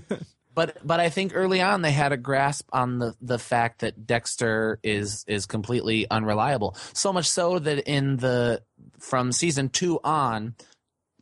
[0.54, 4.06] but but I think early on they had a grasp on the the fact that
[4.06, 6.76] Dexter is is completely unreliable.
[6.92, 8.62] So much so that in the
[8.98, 10.54] from season two on,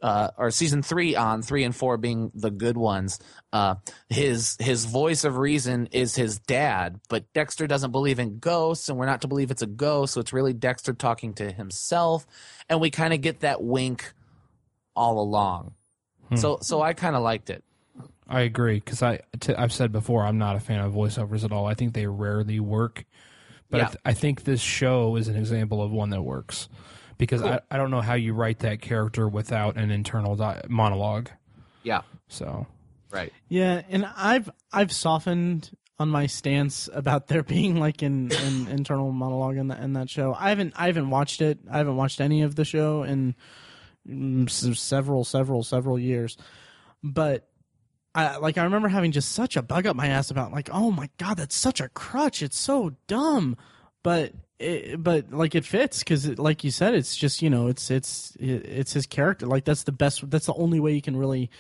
[0.03, 3.19] uh, or season three on, three and four being the good ones,
[3.53, 3.77] uh,
[4.09, 7.01] his his voice of reason is his dad.
[7.09, 10.15] But Dexter doesn't believe in ghosts, and we're not to believe it's a ghost.
[10.15, 12.27] So it's really Dexter talking to himself,
[12.69, 14.13] and we kind of get that wink
[14.95, 15.75] all along.
[16.35, 17.65] So so I kind of liked it.
[18.29, 21.53] I agree because I t- I've said before I'm not a fan of voiceovers at
[21.53, 21.67] all.
[21.67, 23.07] I think they rarely work,
[23.71, 26.69] but I, th- I think this show is an example of one that works
[27.19, 31.29] because I, I don't know how you write that character without an internal di- monologue.
[31.83, 32.03] Yeah.
[32.29, 32.67] So
[33.11, 33.33] Right.
[33.49, 39.13] Yeah, and I've I've softened on my stance about there being like an, an internal
[39.13, 40.35] monologue in that in that show.
[40.39, 41.59] I haven't I haven't watched it.
[41.71, 43.35] I haven't watched any of the show in
[44.07, 46.37] mm, several several several years.
[47.03, 47.49] But
[48.15, 50.91] I like I remember having just such a bug up my ass about like, oh
[50.91, 52.43] my god, that's such a crutch.
[52.43, 53.57] It's so dumb.
[54.03, 57.91] But it, but like it fits because like you said, it's just you know it's
[57.91, 59.47] it's it's his character.
[59.47, 60.29] Like that's the best.
[60.31, 61.51] That's the only way you can really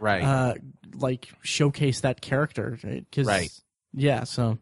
[0.00, 0.22] Right.
[0.22, 0.54] uh
[0.94, 3.50] like showcase that character because Right.
[3.92, 4.58] yeah so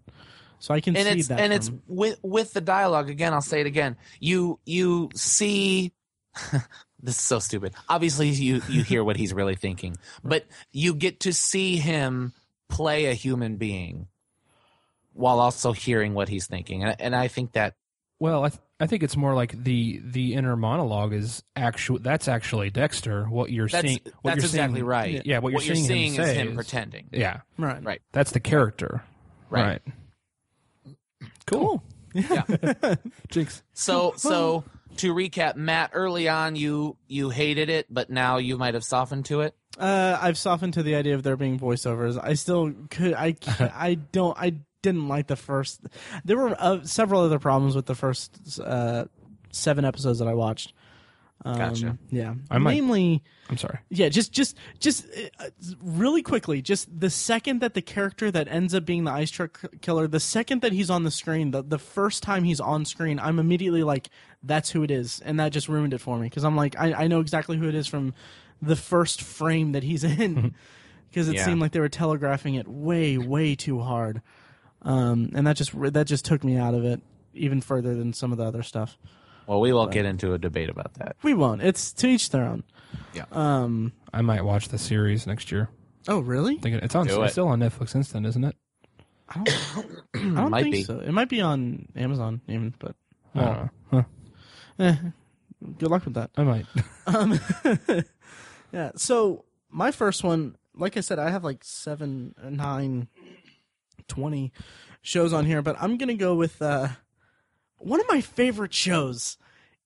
[0.58, 3.34] so i can and see it's that and it's from- with with the dialogue again
[3.34, 5.92] i'll say it again you you see
[7.02, 11.20] this is so stupid obviously you you hear what he's really thinking but you get
[11.20, 12.32] to see him
[12.70, 14.08] play a human being
[15.16, 17.74] while also hearing what he's thinking and, and i think that
[18.18, 21.98] well, I th- I think it's more like the the inner monologue is actual.
[21.98, 23.24] That's actually Dexter.
[23.26, 23.98] What you're that's seeing.
[24.22, 26.48] What that's you're exactly seeing, right Yeah, what you're you're seeing, seeing him is him
[26.48, 28.00] is- pretending Yeah, right Right.
[28.12, 29.02] that's the character.
[29.50, 29.82] Right.
[31.46, 31.82] Cool.
[32.14, 32.42] yeah
[33.28, 33.62] Jinx.
[33.74, 34.64] so so
[34.96, 39.26] to recap matt early on you you hated it but now you might have softened
[39.26, 43.12] to it uh i've softened to the idea of there being voiceovers i still could
[43.12, 44.54] i i don't i
[44.86, 45.74] didn't like the first
[46.24, 48.30] there were uh, several other problems with the first
[48.64, 49.04] uh
[49.50, 50.72] seven episodes that i watched
[51.44, 51.98] um, Gotcha.
[52.10, 53.78] yeah I might- mainly I'm sorry.
[53.90, 55.06] Yeah, just just just
[55.38, 55.44] uh,
[55.80, 59.52] really quickly, just the second that the character that ends up being the ice truck
[59.82, 63.20] killer, the second that he's on the screen, the the first time he's on screen,
[63.20, 64.08] I'm immediately like,
[64.42, 67.04] that's who it is, and that just ruined it for me because I'm like, I,
[67.04, 68.14] I know exactly who it is from
[68.60, 70.54] the first frame that he's in,
[71.08, 71.44] because it Yeah.
[71.44, 74.22] seemed like they were telegraphing it way way too hard,
[74.86, 77.02] um, and that just that just took me out of it
[77.34, 78.96] even further than some of the other stuff.
[79.46, 81.60] well we won't get into a debate about that We won't.
[81.62, 82.64] It's to each their own.
[83.12, 83.24] Yeah.
[83.32, 83.92] Um.
[84.14, 85.68] I might watch the series next year.
[86.08, 86.56] Oh, really?
[86.58, 87.06] Thinking it's on.
[87.06, 87.32] Do It's it.
[87.32, 88.56] still on Netflix Instant, isn't it?
[89.28, 89.50] I don't.
[90.14, 90.82] I don't Might think be.
[90.84, 91.00] so.
[91.00, 92.94] It might be on Amazon, even, but
[93.34, 93.70] I don't know.
[93.90, 94.02] Huh.
[94.78, 94.96] eh,
[95.78, 96.30] good luck with that.
[96.36, 96.66] I might.
[97.08, 97.38] Um,
[98.72, 98.90] yeah.
[98.96, 103.08] So my first one, like I said, I have like seven, nine,
[104.08, 104.52] twenty
[105.02, 106.88] shows on here, but I'm gonna go with uh,
[107.78, 109.38] one of my favorite shows,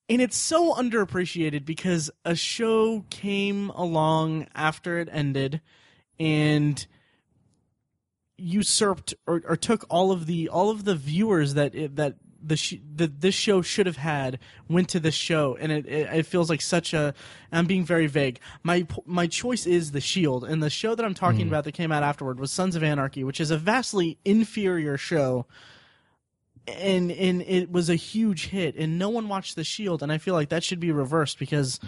[0.09, 5.61] and it's so underappreciated because a show came along after it ended,
[6.19, 6.87] and
[8.37, 12.57] usurped or, or took all of the all of the viewers that it, that the
[12.57, 16.49] sh- this show should have had went to this show and it, it, it feels
[16.49, 17.15] like such a
[17.53, 18.41] I'm being very vague.
[18.63, 21.49] My my choice is The Shield and the show that I'm talking hmm.
[21.49, 25.47] about that came out afterward was Sons of Anarchy, which is a vastly inferior show.
[26.67, 30.19] And and it was a huge hit and no one watched The Shield and I
[30.19, 31.81] feel like that should be reversed because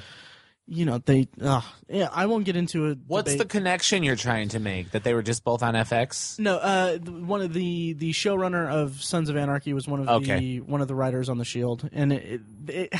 [0.74, 2.98] you know they uh, yeah I won't get into it.
[3.06, 4.92] What's the connection you're trying to make?
[4.92, 6.38] That they were just both on FX?
[6.38, 10.38] No, uh, one of the the showrunner of Sons of Anarchy was one of Okay.
[10.38, 12.94] the one of the writers on the Shield, and it it,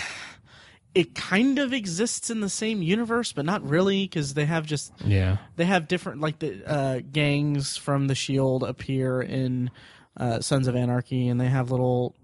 [0.94, 4.92] it kind of exists in the same universe, but not really because they have just
[5.06, 5.38] Yeah.
[5.56, 9.70] they have different like the uh, gangs from the Shield appear in
[10.18, 12.14] uh, Sons of Anarchy, and they have little.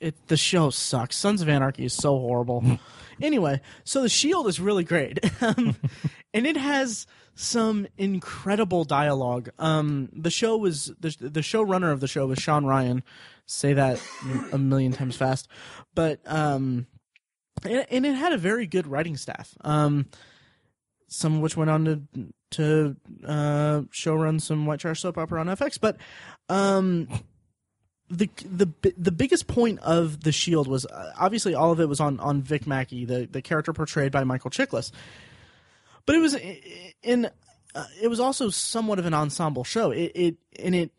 [0.00, 1.16] It the show sucks.
[1.16, 2.64] Sons of Anarchy is so horrible.
[3.22, 5.76] anyway, so the Shield is really great, um,
[6.32, 9.50] and it has some incredible dialogue.
[9.58, 13.02] Um, the show was the the showrunner of the show was Shawn Ryan.
[13.46, 14.00] Say that
[14.52, 15.48] a million times fast,
[15.94, 16.86] but um,
[17.62, 19.54] and, and it had a very good writing staff.
[19.62, 20.06] Um,
[21.08, 25.40] some of which went on to to uh, show run some white trash soap opera
[25.40, 25.78] on FX.
[25.80, 25.96] But
[26.48, 27.08] um,
[28.10, 32.00] the the the biggest point of the Shield was uh, obviously all of it was
[32.00, 34.92] on on Vic Mackey, the the character portrayed by Michael Chiklis,
[36.06, 36.36] but it was
[37.02, 37.30] in
[37.74, 39.90] uh, it was also somewhat of an ensemble show.
[39.90, 40.90] It it and it.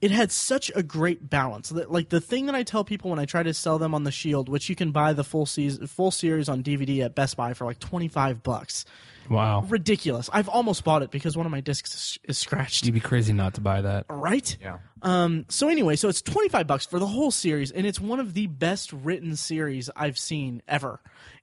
[0.00, 1.70] It had such a great balance.
[1.70, 4.04] That- Like the thing that I tell people when I try to sell them on
[4.04, 7.38] the Shield, which you can buy the full season, full series on DVD at Best
[7.38, 8.84] Buy for like twenty five bucks.
[9.28, 9.64] Wow.
[9.68, 10.28] Ridiculous.
[10.32, 12.84] I've almost bought it because one of my discs is, is scratched.
[12.84, 14.06] You'd be crazy not to buy that.
[14.08, 14.56] Right?
[14.60, 14.78] Yeah.
[15.02, 18.34] Um, so anyway, so it's 25 bucks for the whole series and it's one of
[18.34, 21.00] the best written series I've seen ever.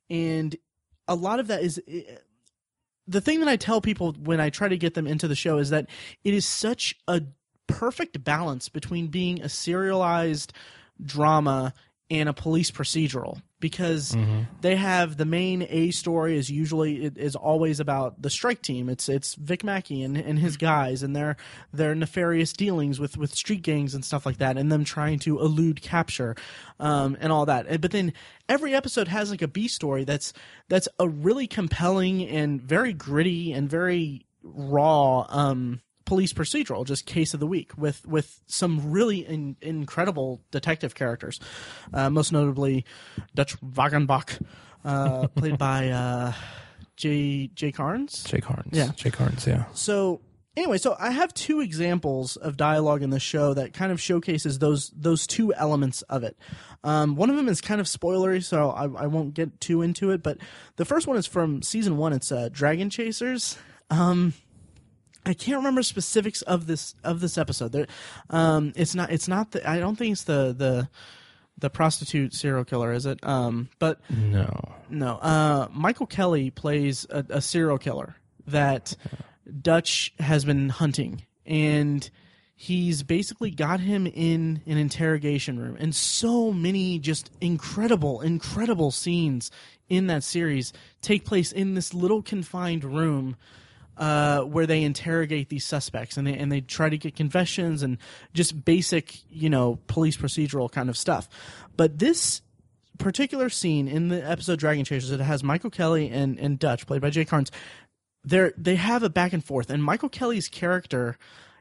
[0.10, 0.56] And
[1.08, 2.02] a lot of that is eh,
[3.08, 5.58] the thing that I tell people when I try to get them into the show
[5.58, 5.88] is that
[6.24, 7.22] it is such a
[7.68, 10.54] perfect balance between being a serialized
[11.04, 11.74] drama
[12.12, 14.14] and a police procedural because
[14.60, 18.90] they have the main A story is usually it is always about the strike team.
[18.90, 21.38] It's it's Vic Mackey and, and his guys and their
[21.72, 25.40] their nefarious dealings with, with street gangs and stuff like that, and them trying to
[25.40, 26.36] elude capture,
[26.82, 27.80] um, and all that.
[27.80, 28.12] But then
[28.50, 30.34] every episode has like a B story that's
[30.68, 35.80] that's a really compelling and very gritty and very raw um,
[36.12, 41.40] police procedural, just case of the week with with some really in, incredible detective characters,
[41.94, 42.84] uh, most notably
[43.34, 44.46] Dutch Wagenbach,
[44.84, 46.34] uh, played by uh,
[46.98, 48.26] Jay Jay Karnes.
[48.26, 48.74] Jay Karnes.
[48.74, 48.92] Yeah.
[48.94, 49.64] Jay Karnes, yeah.
[49.74, 50.20] So
[50.58, 54.60] anyway, so I have two examples of dialogue in the show that kind of showcases
[54.60, 56.36] those those two elements of it.
[56.84, 60.12] Um, one of them is kind of spoilery, so I, I won't get too into
[60.12, 60.24] it.
[60.24, 60.40] But
[60.76, 62.12] the first one is from season one.
[62.12, 63.58] It's uh, Dragon Chasers.
[63.90, 64.34] Um,
[65.26, 67.72] I can't remember specifics of this of this episode.
[67.72, 67.88] There,
[68.30, 69.12] um, it's not.
[69.12, 69.52] It's not.
[69.52, 70.90] The, I don't think it's the the
[71.58, 73.24] the prostitute serial killer, is it?
[73.24, 74.74] Um, but No.
[74.90, 75.18] no.
[75.18, 78.16] Uh, Michael Kelly plays a, a serial killer
[78.48, 78.96] that
[79.62, 82.10] Dutch has been hunting, and
[82.56, 85.78] he's basically got him in an interrogation room.
[85.80, 89.52] And so many just incredible, incredible scenes
[89.88, 93.36] in that series take place in this little confined room.
[94.02, 98.00] Uh, where they interrogate these suspects and they and they try to get confessions and
[98.34, 101.30] just basic, you know, police procedural kind of stuff.
[101.78, 102.42] But this
[102.98, 107.00] particular scene in the episode Dragon Chasers, it has Michael Kelly and, and Dutch, played
[107.00, 107.52] by Jay Karnes.
[108.24, 111.16] They have a back and forth, and Michael Kelly's character,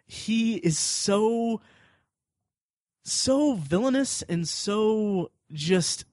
[0.07, 1.61] he is so,
[3.05, 6.07] so villainous and so just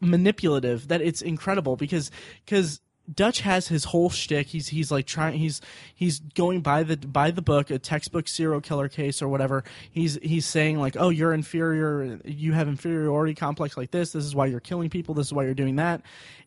[0.00, 2.10] manipulative that it's incredible because
[2.44, 2.80] because
[3.12, 4.48] Dutch has his whole shtick.
[4.48, 5.38] He's he's like trying.
[5.38, 5.60] He's
[5.94, 9.64] he's going by the by the book, a textbook serial killer case or whatever.
[9.90, 12.18] He's he's saying like, oh, you're inferior.
[12.24, 14.12] You have inferiority complex like this.
[14.12, 15.14] This is why you're killing people.
[15.14, 16.02] This is why you're doing that.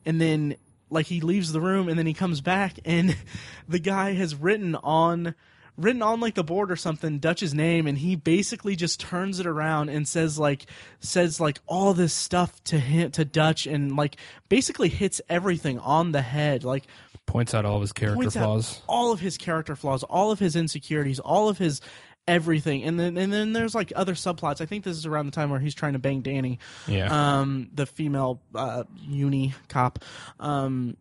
[0.06, 0.56] And then
[0.90, 3.16] like he leaves the room and then he comes back and
[3.68, 5.36] the guy has written on
[5.80, 9.46] written on like the board or something Dutch's name and he basically just turns it
[9.46, 10.66] around and says like
[11.00, 14.18] says like all this stuff to him to Dutch and like
[14.50, 16.84] basically hits everything on the head like
[17.26, 18.82] Points out all of his character flaws.
[18.88, 21.80] all of his character flaws all of his insecurities all of his
[22.28, 25.32] everything and then and then there's like other subplots I think this is around the
[25.32, 27.40] time where he's trying to bang Danny Yeah.
[27.40, 30.00] um, the female uh, uni cop.
[30.40, 30.96] Um,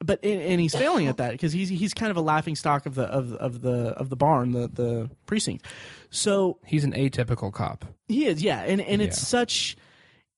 [0.00, 2.86] but and, and he's failing at that because he's he's kind of a laughing stock
[2.86, 5.64] of the of of the of the barn, the the precinct.
[6.10, 7.84] So He's an atypical cop.
[8.08, 9.24] he is, yeah, and and it's Yeah.
[9.24, 9.76] such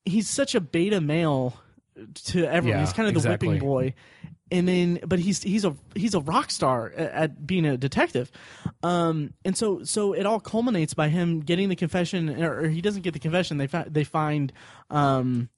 [0.04, 1.54] he's such a beta male
[2.26, 2.78] to everyone.
[2.80, 3.48] Yeah, he's kind of the exactly.
[3.48, 3.94] whipping boy,
[4.50, 8.30] and then but he's he's a he's a rock star at, at being a detective,
[8.82, 12.80] um, and so so it all culminates by him getting the confession, or, or he
[12.82, 13.56] doesn't get the confession.
[13.58, 14.52] They fi- they find.
[14.90, 15.48] Um,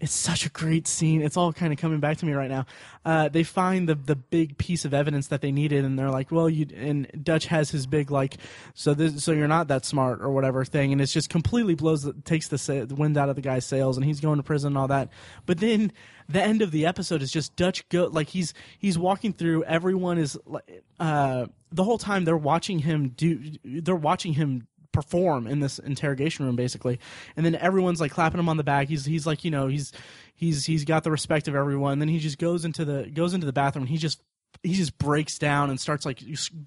[0.00, 1.22] it's such a great scene.
[1.22, 2.66] It's all kind of coming back to me right now.
[3.04, 6.30] Uh, they find the the big piece of evidence that they needed, and they're like,
[6.30, 8.36] "Well, you." And Dutch has his big like,
[8.74, 12.02] "So this, so you're not that smart or whatever thing," and it's just completely blows
[12.02, 14.42] the, takes the, sa- the wind out of the guy's sails, and he's going to
[14.44, 15.08] prison and all that.
[15.46, 15.92] But then
[16.28, 19.64] the end of the episode is just Dutch go like he's he's walking through.
[19.64, 23.40] Everyone is like, uh, the whole time they're watching him do.
[23.64, 26.98] They're watching him perform in this interrogation room basically.
[27.36, 28.88] And then everyone's like clapping him on the back.
[28.88, 29.92] He's he's like you know he's
[30.34, 31.98] he's he's got the respect of everyone.
[31.98, 34.22] Then he just goes into the goes into the bathroom and he just
[34.62, 36.22] he just breaks down and starts like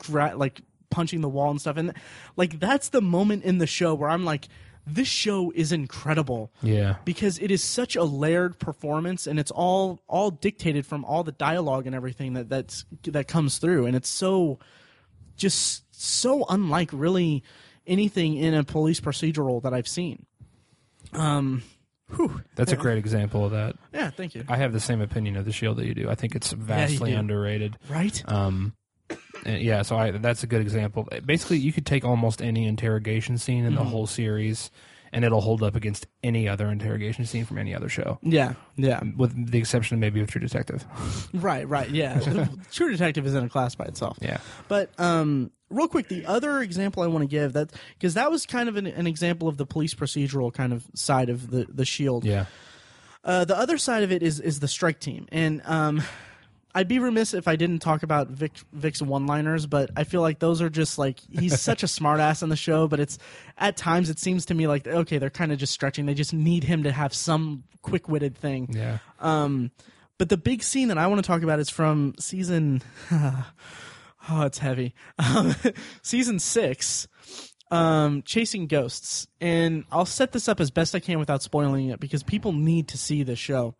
[0.09, 1.77] like punching the wall and stuff.
[1.77, 1.93] And
[2.35, 4.47] like that's the moment in the show where i'm like
[4.85, 6.51] this show is incredible.
[6.61, 6.95] Yeah.
[7.05, 11.31] because it is such a layered performance and it's all all dictated from all the
[11.31, 13.85] dialogue and everything that that's that comes through.
[13.85, 14.59] And it's so
[15.35, 17.43] just so unlike really
[17.87, 20.25] anything in a police procedural that I've seen.
[21.13, 21.63] Um
[22.15, 22.41] whew.
[22.55, 23.75] That's a great example of that.
[23.93, 24.43] Yeah, thank you.
[24.47, 26.09] I have the same opinion of the Shield that you do.
[26.09, 27.17] I think it's vastly do.
[27.17, 27.77] underrated.
[27.89, 28.21] Right?
[28.27, 28.73] Um,
[29.45, 31.07] yeah, so I, that's a good example.
[31.25, 34.71] Basically, you could take almost any interrogation scene in the whole series,
[35.11, 39.01] and it'll hold up against any other interrogation scene from any other show, Yeah, yeah,
[39.17, 40.85] with the exception of maybe of True Detective.
[41.33, 41.89] right, right.
[41.89, 42.19] Yeah,
[42.71, 44.17] True Detective is in a class by itself.
[44.21, 44.37] Yeah.
[44.67, 48.45] But um, real quick, the other example I want to give that because that was
[48.45, 51.85] kind of an, an example of the police procedural kind of side of the the
[51.85, 52.25] Shield.
[52.25, 52.45] Yeah.
[53.23, 56.01] Uh, the other side of it is is the strike team, and um,
[56.73, 60.21] I'd be remiss if I didn't talk about Vic Vic's one liners, but I feel
[60.21, 63.17] like those are just like he's such a smartass on the show, but it's
[63.57, 66.05] at times it seems to me like okay, they're kind of just stretching.
[66.05, 68.69] They just need him to have some quick witted thing.
[68.71, 68.99] Yeah.
[69.19, 69.71] Um,
[70.17, 72.81] but the big scene that I want to talk about is from season.
[74.29, 74.93] oh, it's heavy.
[75.17, 75.55] Um,
[76.01, 77.07] season six,
[77.69, 81.99] um, chasing ghosts, and I'll set this up as best I can without spoiling it
[81.99, 83.75] because people need to see this show.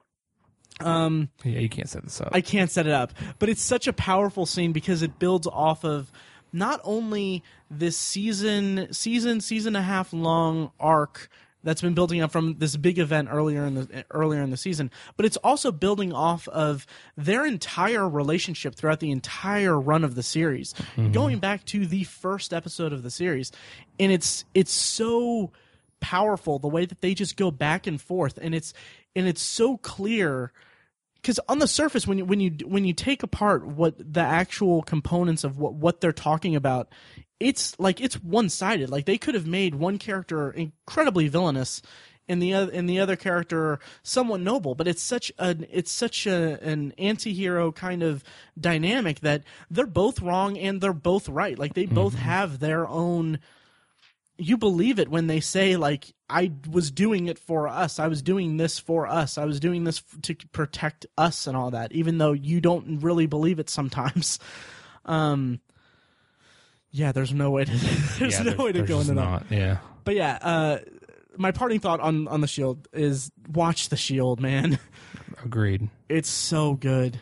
[0.79, 2.29] Um, Yeah, you can't set this up.
[2.31, 5.83] I can't set it up, but it's such a powerful scene because it builds off
[5.83, 6.11] of
[6.53, 11.29] not only this season, season, season and a half long arc
[11.64, 14.91] that's been building up from this big event earlier in the earlier in the season,
[15.18, 16.86] but it's also building off of
[17.18, 21.12] their entire relationship throughout the entire run of the series, mm-hmm.
[21.12, 23.51] going back to the first episode of the series,
[23.99, 25.51] and it's it's so
[25.99, 28.74] powerful the way that they just go back and forth, and it's
[29.16, 30.51] and it's so clear
[31.22, 34.82] because on the surface when you when you when you take apart what the actual
[34.82, 36.89] components of what what they're talking about
[37.41, 38.89] it's like it's one-sided.
[38.89, 41.82] Like they could have made one character incredibly villainous
[42.30, 46.28] and the other and the other character somewhat noble but it's such an it's such
[46.28, 48.24] a, an anti-hero kind of
[48.59, 51.57] dynamic that they're both wrong and they're both right.
[51.57, 52.24] Like they both mm-hmm.
[52.24, 53.39] have their own
[54.41, 58.21] you believe it when they say like i was doing it for us i was
[58.21, 61.91] doing this for us i was doing this f- to protect us and all that
[61.91, 64.39] even though you don't really believe it sometimes
[65.05, 65.59] um
[66.91, 67.71] yeah there's no way to
[68.19, 69.43] there's yeah, no there- way to go just into that.
[69.49, 69.77] Yeah.
[70.03, 70.77] but yeah uh
[71.37, 74.79] my parting thought on on the shield is watch the shield man
[75.45, 75.89] Agreed.
[76.09, 77.19] it's so good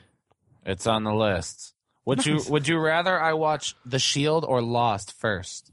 [0.65, 1.73] It's on the list.
[2.05, 5.71] Would you Would you rather I watch The Shield or Lost first?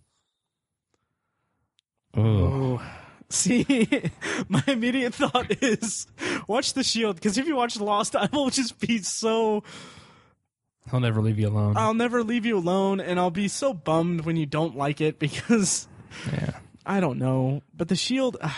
[2.17, 2.83] Oh.
[3.29, 3.89] See,
[4.49, 6.07] my immediate thought is
[6.47, 9.65] watch the Shield because if you watch Lost, I will just be so.
[10.93, 11.77] I'll never leave you alone.
[11.77, 15.19] I'll never leave you alone, and I'll be so bummed when you don't like it
[15.19, 15.89] because
[16.33, 16.53] yeah.
[16.85, 17.63] I don't know.
[17.75, 18.57] But the Shield, ah,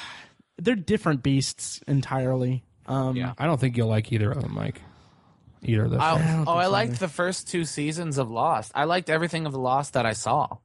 [0.59, 2.63] they're different beasts entirely.
[2.85, 3.33] Um, Yeah.
[3.39, 4.83] I don't think you'll like either of them, Mike.
[5.63, 6.01] Either of those.
[6.01, 6.27] I, shows.
[6.27, 6.99] don't oh, I so liked either.
[7.07, 8.73] the first two seasons of Lost.
[8.75, 10.59] I liked everything of The Lost that I saw.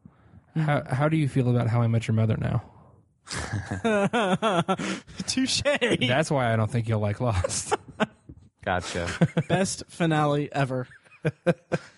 [0.56, 2.64] How, how do you feel about How I Met Your Mother now?
[5.28, 5.62] Touche.
[6.08, 7.76] That's why I don't think you'll like Lost.
[8.66, 9.08] Gotcha.
[9.50, 10.88] Best finale ever.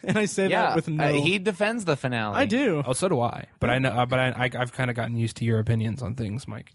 [0.03, 1.03] and I say yeah, that with no.
[1.03, 2.35] uh, he defends the finale.
[2.35, 2.83] I do.
[2.85, 3.45] oh, so do I.
[3.59, 3.89] But I know.
[3.89, 6.71] Uh, but I, I, I've kind of gotten used to your opinions on things, Mike,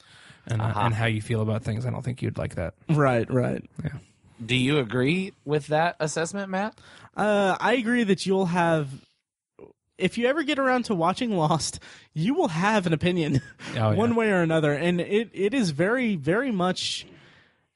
[0.47, 0.81] and uh, Uh-huh.
[0.87, 1.87] and how you feel about things.
[1.87, 2.75] I don't think you'd like that.
[2.89, 3.63] Right, right.
[3.85, 3.91] Yeah.
[4.45, 6.77] Do you agree with that assessment, Matt?
[7.17, 8.89] Uh, I agree that you'll have.
[10.01, 11.79] If you ever get around to watching Lost,
[12.15, 13.41] you will have an opinion,
[13.71, 13.95] Oh, yeah.
[13.95, 17.07] one way or another, and it, it is very very much.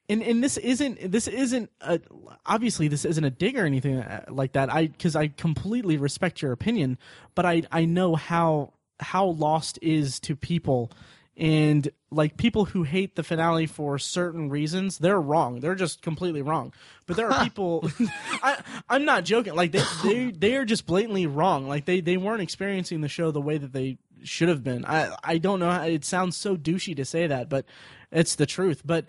[0.07, 1.99] And and this isn't this isn't a,
[2.45, 4.71] obviously this isn't a dig or anything uh, like that.
[4.71, 6.97] I because I completely respect your opinion,
[7.33, 10.91] but I I know how how Lost is to people,
[11.35, 15.59] and like people who hate the finale for certain reasons, they're wrong.
[15.59, 16.73] They're just completely wrong.
[17.05, 17.89] But there are people.
[18.41, 19.55] I I'm not joking.
[19.55, 21.67] Like they they they are just blatantly wrong.
[21.67, 24.85] Like they they weren't experiencing the show the way that they should have been.
[24.85, 25.69] I I don't know.
[25.69, 27.65] How, it sounds so douchey to say that, but
[28.11, 28.81] it's the truth.
[28.85, 29.05] But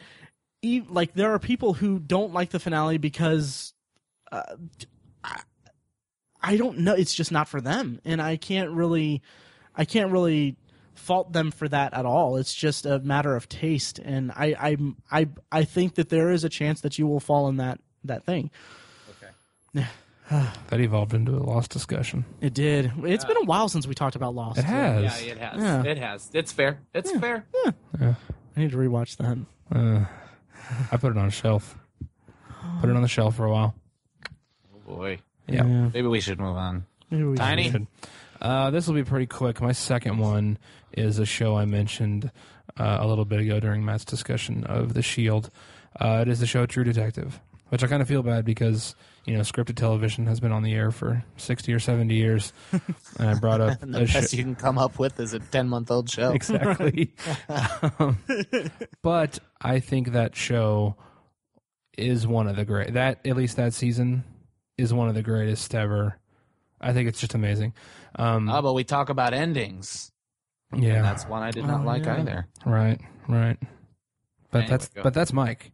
[0.89, 3.73] like there are people who don't like the finale because
[4.33, 4.43] uh,
[5.23, 5.41] I,
[6.41, 9.23] I don't know it's just not for them and I can't really
[9.77, 10.57] I can't really
[10.97, 14.77] fault them for that at all it's just a matter of taste and I I
[15.21, 18.25] I I think that there is a chance that you will fall in that that
[18.25, 18.51] thing
[19.75, 19.87] Okay.
[20.71, 22.25] That evolved into a Lost discussion.
[22.41, 25.23] it did it's been a while since we talked about Lost It has.
[25.25, 25.63] Yeah, it has.
[25.63, 25.83] Yeah.
[25.85, 26.31] It has.
[26.35, 26.81] It's fair.
[26.93, 27.45] It's fair.
[28.01, 28.15] Yeah.
[28.57, 29.39] I need to rewatch that
[29.73, 30.05] Uh,
[30.91, 31.79] I put it on a shelf.
[32.81, 33.75] Put it on the shelf for a while.
[34.75, 35.19] Oh boy.
[35.47, 35.63] Yeah.
[35.63, 36.87] Maybe we should move on.
[37.11, 37.71] Maybe we Tiny.
[37.71, 37.87] should.
[38.41, 39.61] Uh, this will be pretty quick.
[39.61, 40.59] My second one
[40.93, 42.31] is a show I mentioned
[42.79, 45.51] uh, a little bit ago during Matt's discussion of The Shield.
[45.99, 49.35] Uh, it is the show True Detective, which I kind of feel bad because you
[49.35, 52.53] know scripted television has been on the air for sixty or seventy years,
[53.19, 55.91] and I brought up the best you can come up with is a ten month
[55.91, 56.33] old show.
[56.33, 57.15] exactly.
[57.99, 58.19] um,
[59.03, 60.97] but I think that show
[61.97, 62.93] is one of the great.
[62.93, 64.25] That at least that season
[64.77, 66.19] is one of the greatest ever
[66.81, 67.75] I think it's just amazing.
[68.17, 70.11] Um, Oh, but we talk about endings.
[70.75, 72.19] yeah, And that's one I did not Oh, like yeah.
[72.21, 72.47] either.
[72.65, 73.59] right, right.
[74.51, 75.73] But Anyway, that's but that's Mike,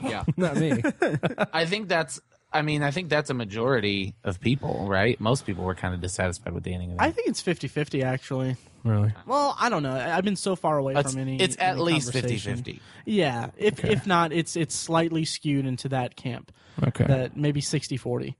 [0.00, 0.24] Yeah.
[0.36, 0.82] not me.
[1.52, 2.20] I think that's
[2.54, 5.18] I mean, I think that's a majority of people, right?
[5.18, 7.04] Most people were kind of dissatisfied with the ending of that.
[7.04, 8.56] I think it's 50-50 actually.
[8.84, 9.12] really?
[9.26, 9.92] Well, I don't know.
[9.94, 11.40] I- I've been so far away it's, from any.
[11.40, 12.58] it's at any least conversation.
[12.58, 12.80] 50-50.
[13.06, 16.52] Yeah, if if not, it's it's slightly skewed into that camp.
[16.82, 17.04] Okay.
[17.04, 18.34] That maybe 60-40.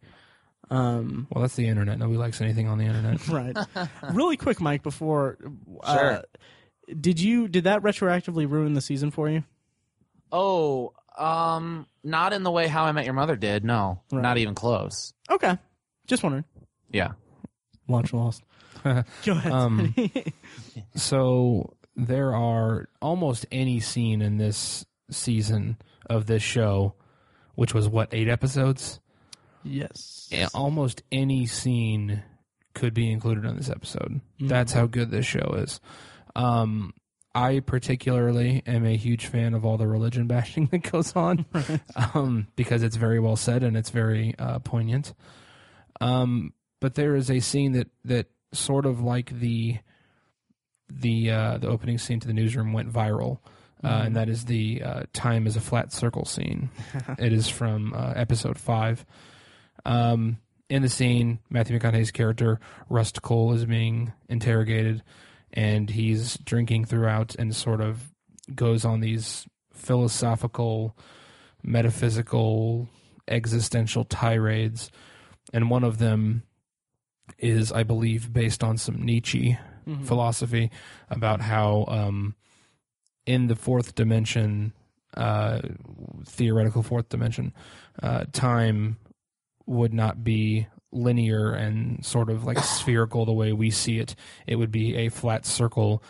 [0.70, 1.98] Um, well, that's the internet.
[1.98, 3.28] Nobody likes anything on the internet.
[3.28, 3.56] right.
[4.12, 4.82] really quick, Mike.
[4.82, 5.36] Before,
[5.82, 6.22] uh, Sure.
[7.00, 9.44] did you did that retroactively ruin the season for you?
[10.30, 13.64] Oh, um not in the way How I Met Your Mother did.
[13.64, 14.00] No.
[14.10, 14.22] Right.
[14.22, 15.12] Not even close.
[15.30, 15.58] Okay,
[16.06, 16.44] just wondering.
[16.90, 17.12] Yeah.
[17.86, 18.42] Watch Lost.
[18.84, 19.52] Go ahead.
[19.52, 19.94] Um,
[20.96, 25.76] So there are almost any scene in this season
[26.08, 26.94] of this show,
[27.54, 29.00] which was what eight episodes.
[29.64, 30.50] Yes.
[30.54, 32.22] Almost any scene
[32.74, 34.20] could be included on this episode.
[34.40, 35.80] That's how good this show is.
[36.34, 36.94] Um,
[37.34, 41.46] I particularly am a huge fan of all the religion bashing that goes on
[42.14, 45.14] um, because it's very well said and it's very uh, poignant.
[46.00, 49.78] Um, but there is a scene that that sort of like the
[50.90, 53.38] the uh, the opening scene to the newsroom went viral,
[53.84, 56.70] uh, and that is the uh, time is a flat circle scene.
[57.18, 59.06] it is from uh, episode five.
[59.85, 65.03] Um, in the scene, Matthew McConaughey's character Rust Cole is being interrogated,
[65.53, 68.12] and he's drinking throughout, and sort of
[68.55, 70.97] goes on these philosophical,
[71.62, 72.89] metaphysical,
[73.28, 74.91] existential tirades,
[75.53, 76.43] and one of them
[77.39, 79.59] is, I believe, based on some Nietzsche
[80.05, 80.70] philosophy
[81.11, 82.35] about how um,
[83.26, 84.72] in the fourth dimension,
[85.16, 85.61] uh,
[86.24, 87.53] theoretical fourth dimension,
[88.03, 88.97] uh, time
[89.66, 94.14] would not be linear and sort of like spherical the way we see it.
[94.46, 96.02] It would be a flat circle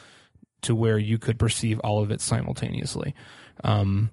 [0.62, 3.14] to where you could perceive all of it simultaneously.
[3.64, 4.10] Um,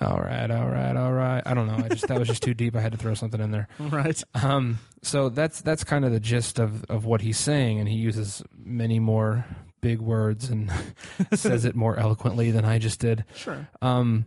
[0.00, 1.42] all right, all right, all right.
[1.44, 1.76] I don't know.
[1.76, 2.74] I just that was just too deep.
[2.74, 3.68] I had to throw something in there.
[3.78, 4.20] right.
[4.34, 7.96] Um, so that's that's kind of the gist of, of what he's saying, and he
[7.96, 9.44] uses many more
[9.80, 10.72] big words and
[11.34, 13.24] says it more eloquently than I just did.
[13.34, 13.68] Sure.
[13.80, 14.26] Um,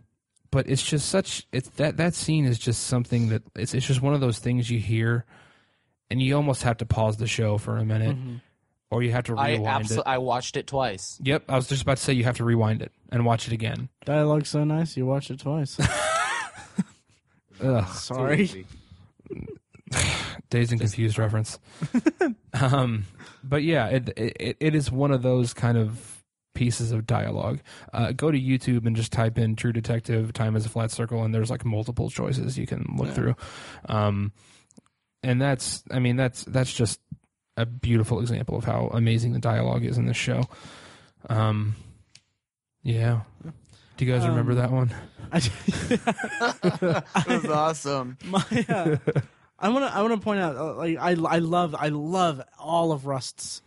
[0.50, 4.02] but it's just such it's that that scene is just something that it's it's just
[4.02, 5.24] one of those things you hear,
[6.10, 8.16] and you almost have to pause the show for a minute,
[8.90, 10.00] or you have to I rewind it.
[10.06, 11.18] I watched it twice.
[11.22, 13.52] Yep, I was just about to say you have to rewind it and watch it
[13.52, 13.88] again.
[14.04, 14.96] Dialogue's so nice.
[14.96, 15.78] You watched it twice.
[17.62, 17.88] Ugh.
[17.88, 18.66] Sorry.
[20.50, 21.58] Dazed and confused reference.
[22.60, 23.04] um,
[23.42, 26.15] but yeah, it, it it is one of those kind of
[26.56, 27.60] pieces of dialogue.
[27.92, 31.22] Uh, go to YouTube and just type in "True Detective," "Time is a Flat Circle,"
[31.22, 33.36] and there's like multiple choices you can look through.
[33.88, 34.32] Um,
[35.22, 36.98] and that's, I mean, that's that's just
[37.56, 40.42] a beautiful example of how amazing the dialogue is in this show.
[41.30, 41.76] Um,
[42.82, 43.20] yeah.
[43.96, 44.94] Do you guys remember Um, that one?
[45.32, 45.38] I,
[47.32, 48.18] It was awesome.
[48.24, 48.96] my uh,
[49.58, 52.42] I want to I want to point out uh, like I I love I love
[52.58, 53.65] all of Rust's like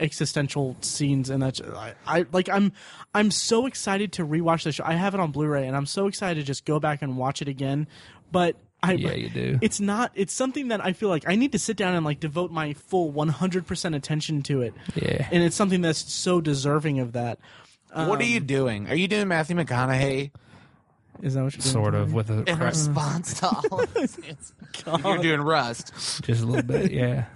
[0.00, 2.72] existential scenes and that sh- I, I like I'm
[3.14, 4.84] I'm so excited to rewatch the show.
[4.84, 7.42] I have it on Blu-ray and I'm so excited to just go back and watch
[7.42, 7.86] it again.
[8.32, 9.58] But I Yeah, you do.
[9.60, 12.18] It's not it's something that I feel like I need to sit down and like
[12.20, 14.74] devote my full 100% attention to it.
[14.94, 15.28] Yeah.
[15.30, 17.38] And it's something that's so deserving of that.
[17.92, 18.88] what are you um, doing?
[18.88, 20.30] Are you doing Matthew McConaughey
[21.22, 21.72] Is that what you're doing?
[21.72, 24.18] Sort of with a in cra- response to all of this?
[25.04, 25.92] You're doing Rust.
[26.24, 26.90] just a little bit.
[26.92, 27.24] Yeah.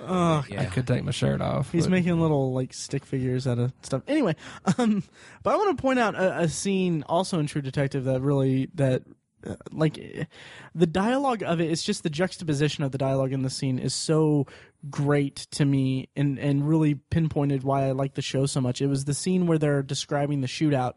[0.00, 0.62] Oh, Yeah.
[0.62, 1.72] I could take my shirt off.
[1.72, 4.02] He's but- making little like stick figures out of stuff.
[4.06, 4.36] Anyway,
[4.78, 5.02] um,
[5.42, 8.68] but I want to point out a, a scene also in True Detective that really
[8.74, 9.02] that
[9.46, 10.26] uh, like
[10.74, 13.94] the dialogue of it is just the juxtaposition of the dialogue in the scene is
[13.94, 14.46] so
[14.90, 18.80] great to me and and really pinpointed why I like the show so much.
[18.80, 20.94] It was the scene where they're describing the shootout,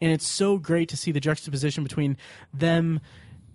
[0.00, 2.16] and it's so great to see the juxtaposition between
[2.52, 3.00] them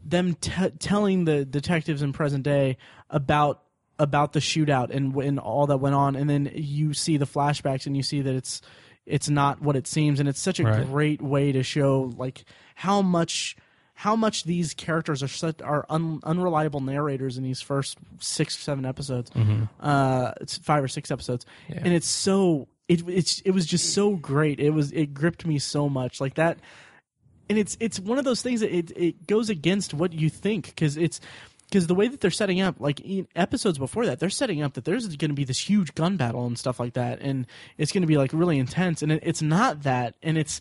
[0.03, 2.77] them t- telling the detectives in present day
[3.09, 3.63] about
[4.01, 7.85] about the shootout and and all that went on and then you see the flashbacks
[7.85, 8.61] and you see that it's
[9.05, 10.85] it's not what it seems and it's such a Right.
[10.87, 12.43] great way to show like
[12.75, 13.55] how much
[13.93, 18.61] how much these characters are such are un, unreliable narrators in these first six or
[18.61, 19.29] seven episodes
[19.79, 21.45] uh it's five or six episodes.
[21.69, 24.59] And it's so it it's it was just so great.
[24.59, 26.19] It was it gripped me so much.
[26.19, 26.57] Like that
[27.49, 30.67] and it's it's one of those things that it it goes against what you think
[30.67, 31.19] because it's
[31.72, 34.74] because the way that they're setting up like in episodes before that they're setting up
[34.74, 37.47] that there's going to be this huge gun battle and stuff like that and
[37.78, 40.59] it's going to be like really intense and it, it's not that and it's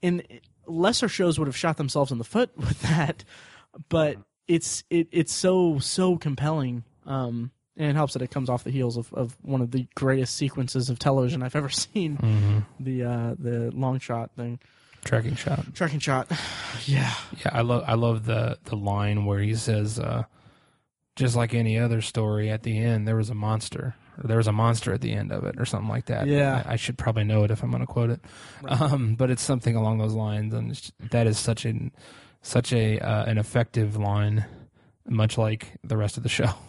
[0.00, 0.22] in
[0.68, 3.24] lesser shows would have shot themselves in the foot with that
[3.88, 8.64] but it's it it's so so compelling Um, and it helps that it comes off
[8.64, 12.18] the heels of, of one of the greatest sequences of television I've ever seen.
[12.78, 14.58] The uh, the long shot thing,
[15.04, 15.74] Tracking shot.
[15.74, 16.30] tracking shot.
[16.84, 20.24] yeah, Yeah, I love I love the the line where he says, uh,
[21.16, 23.94] "Just like any other story, at the end there was a monster.
[24.22, 26.62] Or there was a monster at the end of it, or something like that." Yeah.
[26.66, 28.20] I, I should probably know it if I'm going to quote it,
[28.68, 30.78] um, but it's something along those lines, and
[31.10, 31.92] that is such an
[32.42, 34.44] such a uh, an effective line,
[35.08, 36.50] much like the rest of the show.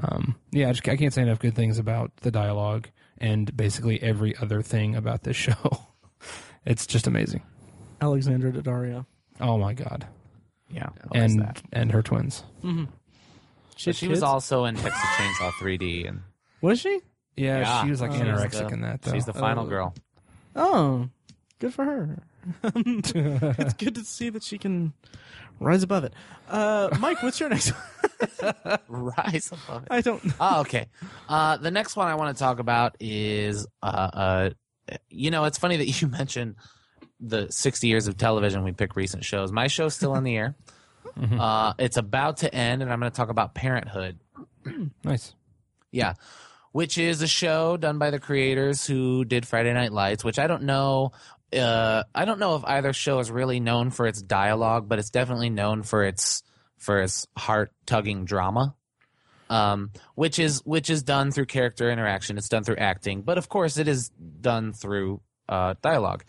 [0.00, 2.88] Um, yeah, I, just, I can't say enough good things about the dialogue
[3.20, 5.56] and basically every other thing about this show.
[6.64, 7.42] it's just amazing.
[8.00, 9.06] Alexandra Daddario.
[9.40, 10.06] Oh my god,
[10.70, 11.62] Yeah, and that.
[11.72, 12.44] and her twins.
[12.62, 12.86] But
[13.92, 16.22] she was also in Texas Chainsaw 3D, and
[16.60, 17.00] was she?
[17.36, 17.84] Yeah, Yeah.
[17.84, 18.14] she was like Oh.
[18.14, 19.02] anorexic the, in that.
[19.02, 19.12] Though.
[19.12, 19.68] she's the final Oh.
[19.68, 19.94] girl.
[20.56, 21.08] Oh,
[21.60, 22.18] good for her.
[22.74, 24.92] it's good to see that she can
[25.60, 26.14] rise above it.
[26.48, 27.70] Uh, Mike, what's your next?
[27.72, 28.78] one?
[28.88, 29.88] Rise above it.
[29.90, 30.22] I don't.
[30.40, 30.86] Oh, okay.
[31.28, 34.50] Uh, the next one I want to talk about is, uh, uh,
[35.10, 36.56] you know, it's funny that you mentioned
[37.20, 38.64] the 60 years of television.
[38.64, 39.52] We pick recent shows.
[39.52, 40.54] My show's still on the air.
[41.16, 44.18] Uh, it's about to end, and I'm going to talk about Parenthood.
[45.04, 45.34] nice.
[45.90, 46.14] Yeah.
[46.72, 50.46] Which is a show done by the creators who did Friday Night Lights, which I
[50.46, 51.12] don't know.
[51.52, 55.10] Uh, I don't know if either show is really known for its dialogue, but it's
[55.10, 56.42] definitely known for its
[56.76, 58.74] for its heart tugging drama.
[59.50, 62.36] Um, which is which is done through character interaction.
[62.36, 66.24] It's done through acting, but of course, it is done through uh, dialogue.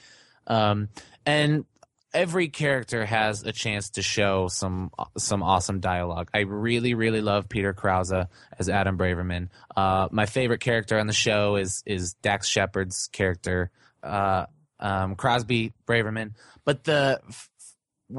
[0.48, 0.88] Um,
[1.26, 1.66] and
[2.14, 6.30] every character has a chance to show some some awesome dialogue.
[6.34, 8.14] I really really love Peter Krause
[8.58, 9.50] as Adam Braverman.
[9.76, 13.72] Uh, my favorite character on the show is is Dax Shepard's character,
[14.04, 14.46] uh,
[14.80, 16.34] um, Crosby Braverman.
[16.66, 17.22] But the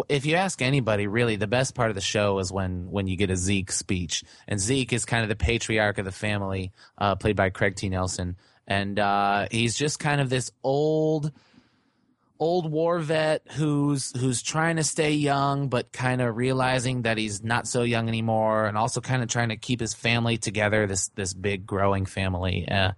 [0.09, 3.17] if you ask anybody, really, the best part of the show is when when you
[3.17, 7.17] get a Zeke speech, and Zeke is kind of the patriarch of the family, uh,
[7.17, 7.89] played by Craig T.
[7.89, 8.37] Nelson,
[8.67, 11.33] and uh, he's just kind of this old
[12.41, 17.45] old war vet who's who's trying to stay young but kind of realizing that he's
[17.45, 21.09] not so young anymore and also kind of trying to keep his family together this
[21.11, 22.93] this big growing family uh,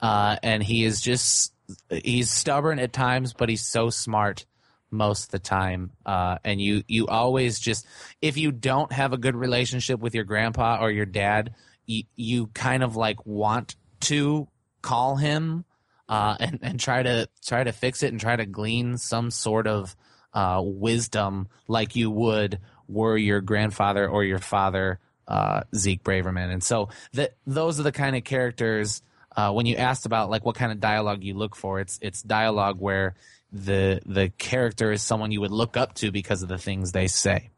[0.00, 1.52] uh, and he is just
[1.90, 4.46] he's stubborn at times but he's so smart
[4.90, 7.86] most of the time uh, and you you always just
[8.22, 12.46] if you don't have a good relationship with your grandpa or your dad you, you
[12.48, 14.48] kind of like want to
[14.80, 15.66] call him
[16.08, 19.66] uh, and and try to try to fix it and try to glean some sort
[19.66, 19.96] of
[20.32, 26.52] uh, wisdom like you would were your grandfather or your father uh, Zeke Braverman.
[26.52, 29.02] And so that those are the kind of characters.
[29.36, 32.22] Uh, when you asked about like what kind of dialogue you look for, it's it's
[32.22, 33.14] dialogue where
[33.52, 37.06] the the character is someone you would look up to because of the things they
[37.06, 37.50] say.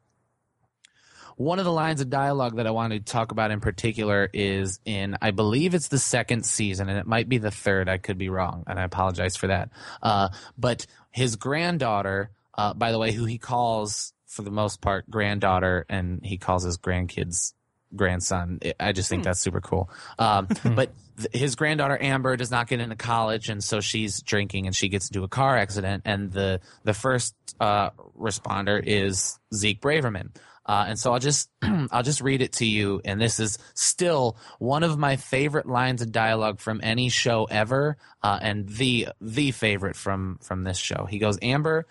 [1.39, 4.81] One of the lines of dialogue that I want to talk about in particular is
[4.85, 7.89] in, I believe it's the second season, and it might be the third.
[7.89, 9.71] I could be wrong, and I apologize for that.
[10.03, 15.09] Uh, but his granddaughter, uh, by the way, who he calls for the most part
[15.09, 17.53] granddaughter, and he calls his grandkids
[17.95, 18.59] grandson.
[18.81, 19.91] I just think that's super cool.
[20.19, 24.67] Um, but th- his granddaughter Amber does not get into college, and so she's drinking,
[24.67, 26.03] and she gets into a car accident.
[26.05, 30.31] And the the first uh, responder is Zeke Braverman.
[30.69, 34.37] Uh, and so I'll just I'll just read it to you, and this is still
[34.59, 39.51] one of my favorite lines of dialogue from any show ever, uh, and the the
[39.51, 41.07] favorite from from this show.
[41.07, 41.87] He goes, Amber,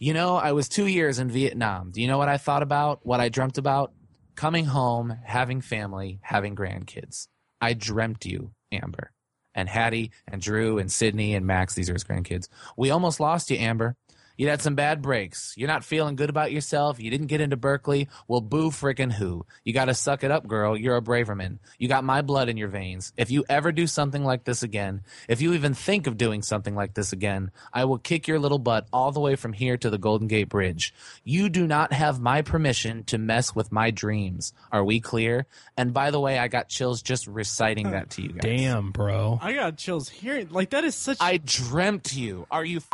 [0.00, 1.92] you know, I was two years in Vietnam.
[1.92, 3.06] Do you know what I thought about?
[3.06, 3.92] What I dreamt about?
[4.34, 7.28] Coming home, having family, having grandkids.
[7.60, 9.12] I dreamt you, Amber.
[9.54, 12.48] And Haddie and Drew and Sydney and Max, these are his grandkids.
[12.76, 13.96] We almost lost you, Amber.
[14.38, 15.52] You had some bad breaks.
[15.56, 17.00] You're not feeling good about yourself.
[17.00, 18.08] You didn't get into Berkeley.
[18.28, 19.44] Well, boo frickin' who.
[19.64, 20.76] You gotta suck it up, girl.
[20.76, 21.58] You're a braverman.
[21.76, 23.12] You got my blood in your veins.
[23.16, 26.76] If you ever do something like this again, if you even think of doing something
[26.76, 29.90] like this again, I will kick your little butt all the way from here to
[29.90, 30.94] the Golden Gate Bridge.
[31.24, 34.52] You do not have my permission to mess with my dreams.
[34.70, 35.46] Are we clear?
[35.76, 38.42] And by the way, I got chills just reciting that to you guys.
[38.42, 39.40] Damn, bro.
[39.42, 41.16] I got chills hearing like that is such.
[41.20, 42.46] I dreamt you.
[42.52, 42.92] Are you fing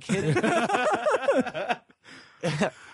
[0.00, 0.34] kidding?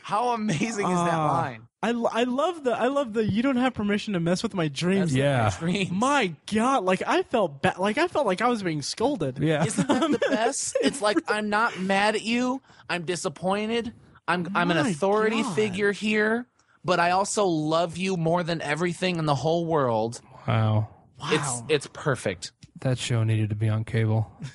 [0.02, 1.26] How amazing is that Ah.
[1.42, 1.66] line?
[1.82, 4.52] I, lo- I love the I love the you don't have permission to mess with
[4.54, 5.12] my dreams.
[5.12, 5.50] That's Yeah.
[5.52, 5.90] my dreams.
[5.90, 7.78] My God, like I felt bad.
[7.78, 9.38] Like I felt like I was being scolded.
[9.38, 9.64] Yeah.
[9.64, 10.76] Isn't that the best?
[10.82, 12.60] It's like I'm not mad at you.
[12.90, 13.92] I'm disappointed.
[14.28, 15.54] I'm I'm an My authority God.
[15.54, 16.46] figure here,
[16.84, 20.20] but I also love you more than everything in the whole world.
[20.46, 20.88] Wow.
[21.24, 22.52] It's it's perfect.
[22.80, 24.30] That show needed to be on cable.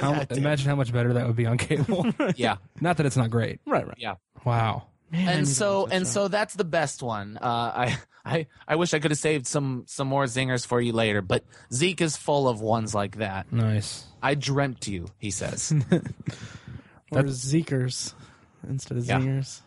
[0.00, 2.06] How, imagine how much better that would be on cable.
[2.36, 2.56] Yeah.
[2.80, 3.60] not that it's not great.
[3.66, 3.96] Right, right.
[3.98, 4.14] Yeah.
[4.44, 4.84] Wow.
[5.10, 6.10] Man, and so and show.
[6.12, 7.38] so that's the best one.
[7.40, 10.92] Uh, I I I wish I could have saved some some more zingers for you
[10.92, 13.50] later, but Zeke is full of ones like that.
[13.52, 14.04] Nice.
[14.22, 15.72] I dreamt you, he says.
[17.10, 18.12] or Zeekers
[18.68, 19.18] instead of Yeah.
[19.20, 19.60] zingers.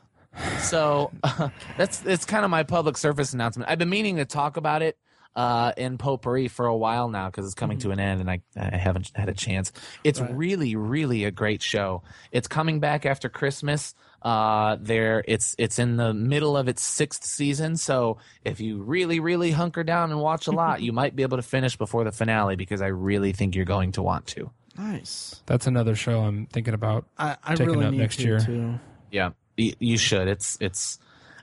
[0.60, 3.70] so uh, that's it's kind of my public service announcement.
[3.70, 4.98] I've been meaning to talk about it
[5.36, 8.42] uh, in potpourri for a while now because it's coming to an end, and I,
[8.56, 9.72] I haven't had a chance.
[10.04, 10.34] It's Right.
[10.36, 12.04] really, really a great show.
[12.32, 13.94] It's coming back after Christmas.
[14.22, 19.20] Uh, there, it's it's in the middle of its sixth season, so if you really,
[19.20, 22.12] really hunker down and watch a lot, you might be able to finish before the
[22.12, 24.52] finale because I really think you're going to want to.
[24.78, 25.42] Nice.
[25.48, 27.06] That's another show I'm thinking about.
[27.18, 28.40] I, I Taking really up need next to, year.
[28.40, 28.80] too.
[29.10, 30.28] Yeah, y- you should.
[30.28, 31.00] It's it's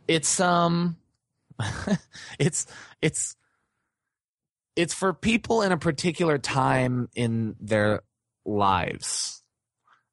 [0.06, 0.96] it's um
[2.38, 2.66] it's
[3.02, 3.36] it's
[4.78, 8.02] it's for people in a particular time in their
[8.46, 9.42] lives.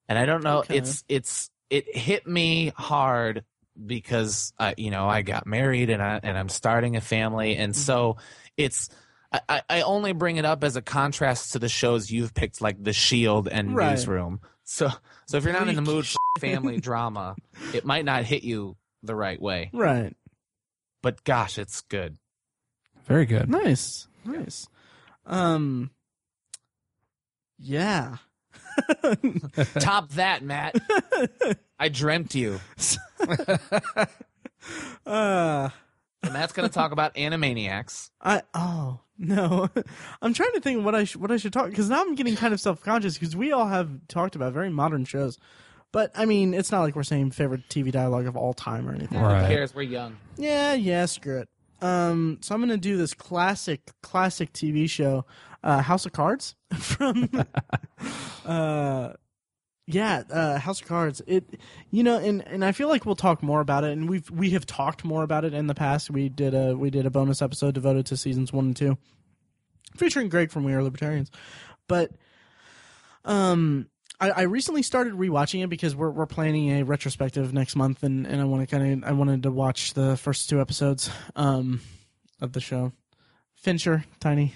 [0.10, 0.78] And I don't know, Okay.
[0.78, 3.44] it's it's it hit me hard
[3.86, 7.76] because uh, you know, I got married and I and I'm starting a family and
[7.76, 8.18] so
[8.58, 8.90] it's
[9.32, 12.62] I- I, I only bring it up as a contrast to the shows you've picked,
[12.62, 13.92] like The Shield and Right.
[13.92, 14.40] Newsroom.
[14.64, 14.90] So,
[15.28, 17.36] so if you're not in the mood for family drama,
[17.74, 19.70] it might not hit you the right way.
[19.74, 20.16] Right.
[21.02, 22.18] But gosh, it's good.
[23.06, 23.50] Very good.
[23.50, 24.08] Nice.
[24.26, 24.68] Nice.
[25.26, 25.92] Um.
[27.58, 28.18] Yeah.
[29.80, 30.76] Top that, Matt.
[31.80, 32.60] I dreamt you.
[35.06, 35.70] uh.
[36.24, 38.10] And Matt's going to talk about Animaniacs.
[38.22, 39.70] I oh no,
[40.22, 42.36] I'm trying to think what I sh- what I should talk because now I'm getting
[42.36, 45.38] kind of self conscious because we all have talked about very modern shows,
[45.92, 46.54] but I mean
[51.86, 53.86] it's not like we're saying favorite TV dialogue of all time or anything.
[53.86, 53.86] Right.
[53.86, 53.86] Who cares?
[53.86, 53.86] We're young.
[53.86, 53.86] Yeah, yeah, screw it.
[53.86, 55.26] Um, so I'm gonna do this classic classic TV show,
[55.64, 57.30] uh, House of Cards from,
[58.46, 59.14] uh,
[59.88, 61.22] yeah, uh, House of Cards.
[61.28, 61.60] It,
[61.92, 64.52] you know, and and I feel like we'll talk more about it, and we've we
[64.52, 66.10] have talked more about it in the past.
[66.10, 68.98] We did a we did a bonus episode devoted to seasons one and two,
[69.96, 71.32] featuring Greg from We Are Libertarians,
[71.88, 72.12] but
[73.26, 73.90] um.
[74.20, 78.26] I, I recently started rewatching it because we're we're planning a retrospective next month, and,
[78.26, 81.82] and I want to kind of I wanted to watch the first two episodes um
[82.42, 82.92] of the show.
[83.56, 84.54] Fincher, Tiny,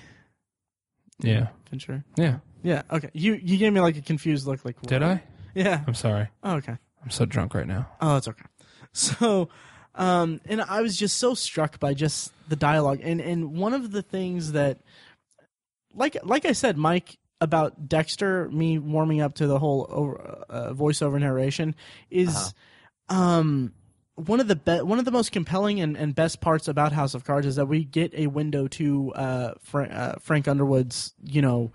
[1.20, 1.48] Yeah.
[1.70, 2.38] Fincher, Yeah.
[2.64, 2.84] yeah.
[2.92, 4.64] Okay, you you gave me like a confused look.
[4.64, 5.12] Like Did what?
[5.12, 5.24] I?
[5.56, 5.84] Yeah.
[5.88, 6.28] I'm sorry.
[6.44, 6.78] Oh, okay.
[7.04, 7.88] I'm so drunk right now.
[8.02, 8.46] Oh, it's okay.
[8.92, 9.50] So,
[9.96, 13.92] um, and I was just so struck by just the dialogue, and and one of
[13.92, 14.80] the things that,
[15.94, 20.74] like like I said, Mike about Dexter, me warming up to the whole over, uh,
[20.74, 21.76] voiceover narration
[22.10, 22.54] is,
[23.10, 23.74] um.
[24.16, 27.14] One of the be- one of the most compelling and, and best parts about House
[27.14, 31.42] of Cards is that we get a window to uh, Fra- uh, Frank Underwood's you
[31.42, 31.72] know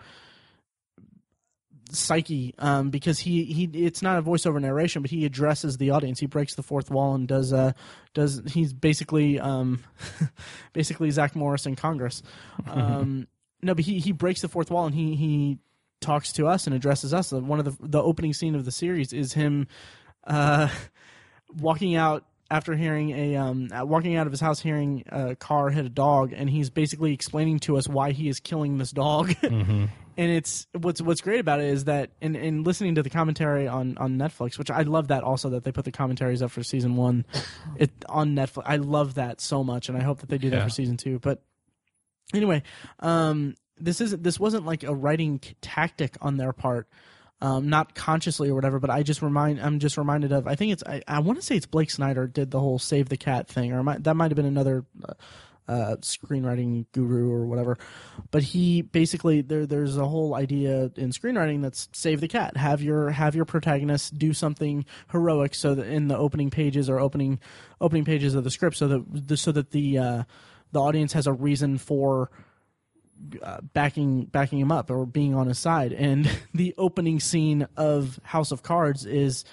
[1.90, 6.18] psyche um, because he, he it's not a voiceover narration but he addresses the audience
[6.18, 7.72] he breaks the fourth wall and does uh
[8.14, 9.82] does he's basically um
[10.72, 12.22] basically Zach Morris in Congress
[12.66, 13.26] um
[13.64, 15.58] no but he he breaks the fourth wall and he he
[16.00, 19.12] talks to us and addresses us one of the the opening scene of the series
[19.12, 19.66] is him
[20.26, 20.68] uh
[21.58, 25.70] walking out after hearing a um uh, walking out of his house hearing a car
[25.70, 29.34] hit a dog and he's basically explaining to us why he is killing this dog
[30.16, 33.66] and it's what's what's great about it is that in, in listening to the commentary
[33.66, 36.62] on, on Netflix, which I love that also that they put the commentaries up for
[36.62, 37.26] season one,
[37.76, 38.62] it on Netflix.
[38.66, 41.18] I love that so much, and I hope that they do that for season two.
[41.18, 41.42] But
[42.32, 42.62] anyway,
[43.00, 46.88] um, this isn't this wasn't like a writing tactic on their part,
[47.40, 48.78] um, not consciously or whatever.
[48.78, 51.44] But I just remind I'm just reminded of I think it's I, I want to
[51.44, 54.30] say it's Blake Snyder did the whole save the cat thing, or might, that might
[54.30, 54.84] have been another.
[55.06, 55.14] Uh,
[55.66, 57.78] uh, screenwriting guru or whatever,
[58.30, 62.82] but he basically there there's a whole idea in screenwriting that's save the cat, have
[62.82, 67.40] your have your protagonist do something heroic, so that in the opening pages or opening
[67.80, 70.22] opening pages of the script, so that so that the uh,
[70.74, 72.30] the audience has a reason for
[73.42, 75.92] uh, backing backing him up or being on his side.
[75.92, 79.44] And the opening scene of House of Cards is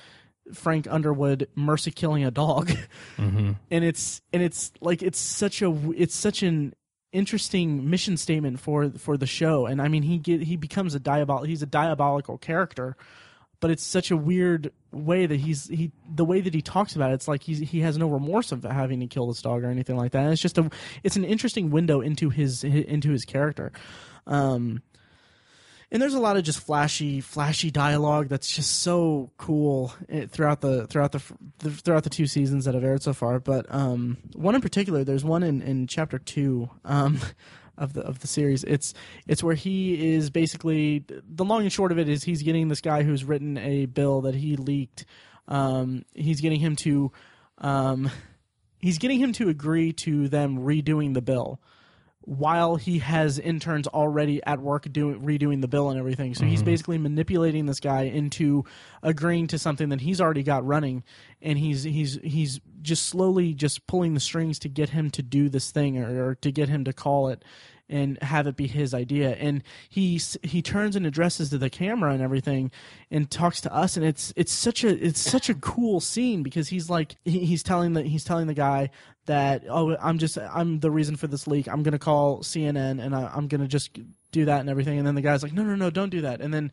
[0.54, 2.72] Frank Underwood mercy killing a dog,
[3.72, 6.74] and it's and it's like it's such a it's such an
[7.14, 9.66] interesting mission statement for for the show.
[9.66, 12.98] And I mean, he get he becomes a diabol he's a diabolical character.
[13.62, 17.12] But it's such a weird way that he's he the way that he talks about
[17.12, 17.14] it.
[17.14, 19.96] It's like he's he has no remorse of having to kill this dog or anything
[19.96, 20.24] like that.
[20.24, 20.70] And it's just a
[21.04, 23.72] it's an interesting window into his into his character.
[24.28, 24.82] Um,
[25.92, 30.62] and there's a lot of just flashy flashy dialogue that's just so cool eh, throughout
[30.62, 31.22] the throughout the,
[31.60, 35.04] the throughout the two seasons that have aired so far but um, one in particular
[35.04, 37.20] there's one in, in chapter two um,
[37.78, 38.64] of the of the series.
[38.64, 38.94] It's
[39.28, 42.82] it's where he is basically the long and short of it is he's getting this
[42.82, 45.06] guy who's written a bill that he leaked.
[45.48, 47.12] Um, he's getting him to
[47.58, 48.10] um,
[48.80, 51.60] he's getting him to agree to them redoing the bill
[52.24, 56.36] while he has interns already at work doing redoing the bill and everything.
[56.36, 56.66] So he's mm-hmm.
[56.66, 58.64] basically manipulating this guy into
[59.02, 61.04] agreeing to something that he's already got running,
[61.42, 65.50] and he's he's he's just slowly just pulling the strings to get him to do
[65.50, 67.44] this thing or, or to get him to call it
[67.92, 69.32] and have it be his idea.
[69.32, 72.72] And he he turns and addresses to the camera and everything,
[73.12, 73.98] and talks to us.
[73.98, 77.62] And it's it's such a it's such a cool scene because he's like he, he's
[77.62, 78.90] telling the he's telling the guy
[79.26, 81.68] that oh I'm just I'm the reason for this leak.
[81.68, 83.98] I'm gonna call CNN and I, I'm gonna just
[84.32, 84.98] do that and everything.
[84.98, 86.42] And then the guy's like no no no don't do that.
[86.42, 86.72] And then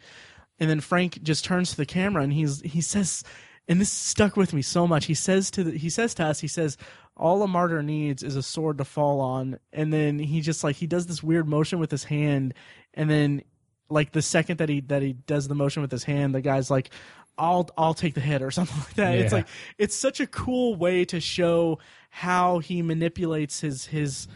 [0.59, 3.23] and then Frank just turns to the camera and he's he says
[3.69, 5.05] and this stuck with me so much.
[5.05, 6.79] He says to the, he says to us, he says,
[7.17, 10.77] "All a martyr needs is a sword to fall on." And then he just like
[10.77, 12.55] he does this weird motion with his hand,
[12.95, 13.43] and then
[13.91, 16.71] like the second that he that he does the motion with his hand, the guy's
[16.71, 16.91] like,
[17.37, 19.15] "I'll I'll take the hit" or something like that.
[19.17, 21.79] It's like it's such a cool way to show
[22.09, 24.29] how he manipulates his his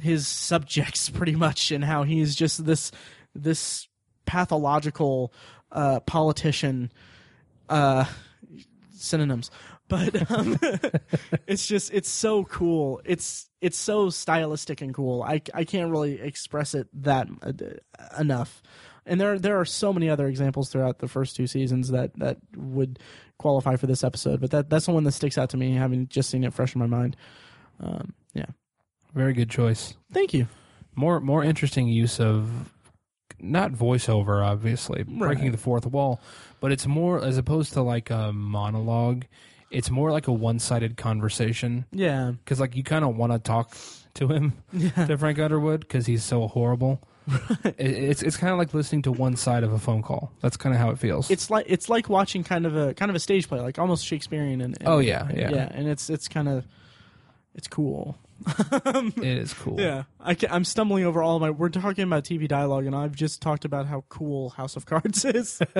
[0.00, 2.90] his subjects pretty much, and how he's just this
[3.34, 3.88] this
[4.26, 5.32] pathological
[5.72, 6.92] uh, politician.
[7.68, 8.04] Uh,
[9.04, 9.50] synonyms.
[9.88, 10.58] But um,
[11.46, 13.00] it's just it's so cool.
[13.04, 15.22] It's it's so stylistic and cool.
[15.22, 18.62] I, I can't really express it that uh, enough
[19.06, 22.38] and there there are so many other examples throughout the first two seasons that that
[22.56, 22.98] would
[23.38, 26.06] qualify for this episode but that that's the one that sticks out to me having
[26.08, 27.16] just seen it fresh in my mind
[27.80, 28.46] um, yeah
[29.14, 29.94] Very good choice.
[30.12, 30.46] thank you
[30.94, 32.70] More more interesting use of
[33.40, 35.52] not voiceover, obviously breaking Right.
[35.52, 36.20] the fourth wall,
[36.60, 39.24] but it's more as opposed to like a monologue.
[39.70, 43.76] It's more like a one-sided conversation yeah because like you kind of want to talk
[44.14, 44.52] to him
[44.94, 47.02] to Frank Underwood because he's so horrible.
[47.64, 50.30] It- it's it's kind of like listening to one side of a phone call.
[50.40, 51.30] That's kind of how it feels.
[51.30, 54.04] it's like it's like watching kind of a kind of a stage play like almost
[54.06, 55.50] shakespearean and, and Oh, yeah, yeah.
[55.50, 56.66] yeah and it's it's kind of
[57.54, 58.18] it's cool
[59.16, 59.80] it is cool.
[59.80, 61.50] Yeah, I am stumbling over all of my.
[61.50, 65.24] We're talking about TV dialogue, and I've just talked about how cool House of Cards
[65.24, 65.60] is.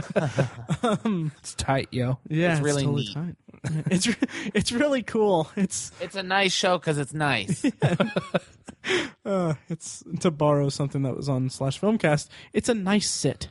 [1.38, 2.18] It's tight, yo.
[2.28, 3.14] yeah, It's really totally neat.
[3.14, 3.36] tight.
[3.90, 4.16] It's re-
[4.54, 5.50] it's really cool.
[5.56, 7.64] It's It's a nice show because it's nice.
[9.24, 12.28] uh, it's to borrow something that was on slash filmcast.
[12.52, 13.48] It's a nice sit.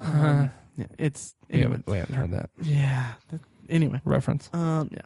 [0.00, 3.12] Um, yeah, it's We haven't, we haven't heard that Yeah.
[3.30, 4.50] that- anyway, reference.
[4.52, 5.02] um, yeah.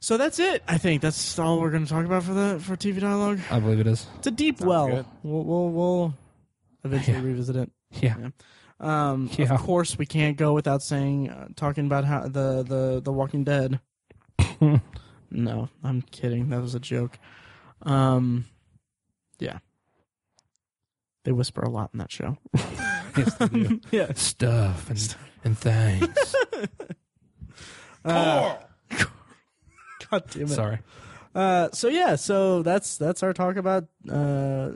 [0.00, 0.62] So that's it.
[0.68, 3.40] I think that's all we're going to talk about for the for TV dialogue.
[3.50, 4.06] I believe it is.
[4.18, 4.86] It's a deep well.
[4.88, 5.06] good.
[5.22, 6.14] We'll we'll, we'll
[6.84, 7.22] eventually Yeah.
[7.24, 7.70] revisit it.
[7.92, 8.16] Yeah.
[8.80, 9.52] Um, Yeah.
[9.54, 13.42] Of course, we can't go without saying uh, talking about how the the the Walking
[13.44, 13.80] Dead.
[15.30, 16.50] no, I'm kidding.
[16.50, 17.18] That was a joke.
[17.82, 18.44] Um,
[19.40, 19.58] yeah,
[21.24, 22.38] they whisper a lot in that show.
[23.16, 23.80] Yes, they do.
[23.90, 24.12] yeah.
[24.14, 26.34] Stuff and, and things.
[28.04, 28.56] Uh,
[30.10, 30.48] God damn it.
[30.48, 30.78] Sorry.
[31.34, 34.70] Uh, so yeah, so that's that's our talk about uh, uh,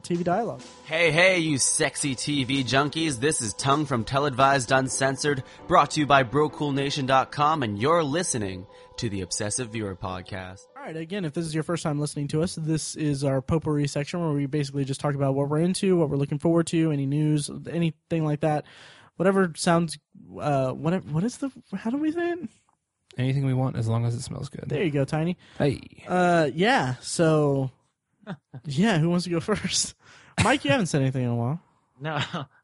[0.00, 0.62] TV dialogue.
[0.84, 3.18] Hey, hey, you sexy TV junkies.
[3.18, 8.66] This is Tongue from TelAdvised Uncensored, brought to you by BroCoolNation.com, and you're listening
[8.98, 10.60] to the Obsessive Viewer Podcast.
[10.76, 10.96] All right.
[10.96, 14.20] Again, if this is your first time listening to us, this is our potpourri section
[14.20, 17.04] where we basically just talk about what we're into, what we're looking forward to, any
[17.04, 18.64] news, anything like that.
[19.16, 19.98] Whatever sounds.
[20.40, 21.06] Uh, whatever.
[21.08, 21.50] What is the?
[21.74, 22.48] How do we say it?
[23.16, 24.64] Anything we want as long as it smells good.
[24.68, 25.36] There you go, Tiny.
[25.58, 25.80] Hey.
[26.06, 26.96] Uh, yeah.
[27.00, 27.70] So,
[28.66, 28.98] yeah.
[28.98, 29.94] Who wants to go first?
[30.44, 31.60] Mike, you haven't said anything in a while.
[31.98, 32.12] No,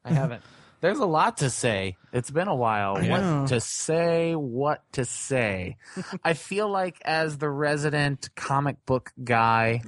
[0.05, 0.43] I haven't.
[0.81, 1.97] There's a lot to say.
[2.11, 2.97] It's been a while.
[2.97, 3.39] I know.
[3.41, 5.77] What to say, what to say.
[6.23, 9.81] I feel like as the resident comic book guy,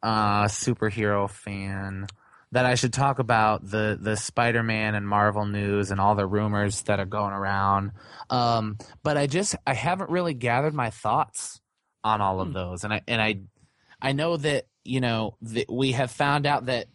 [0.00, 2.06] uh, superhero fan,
[2.52, 6.82] that I should talk about the, the Spider-Man and Marvel news and all the rumors
[6.82, 7.92] that are going around.
[8.30, 11.60] Um, but I just, I haven't really gathered my thoughts
[12.04, 12.84] on all of those.
[12.84, 13.40] And I, and I,
[14.00, 16.88] I know that, you know, that we have found out that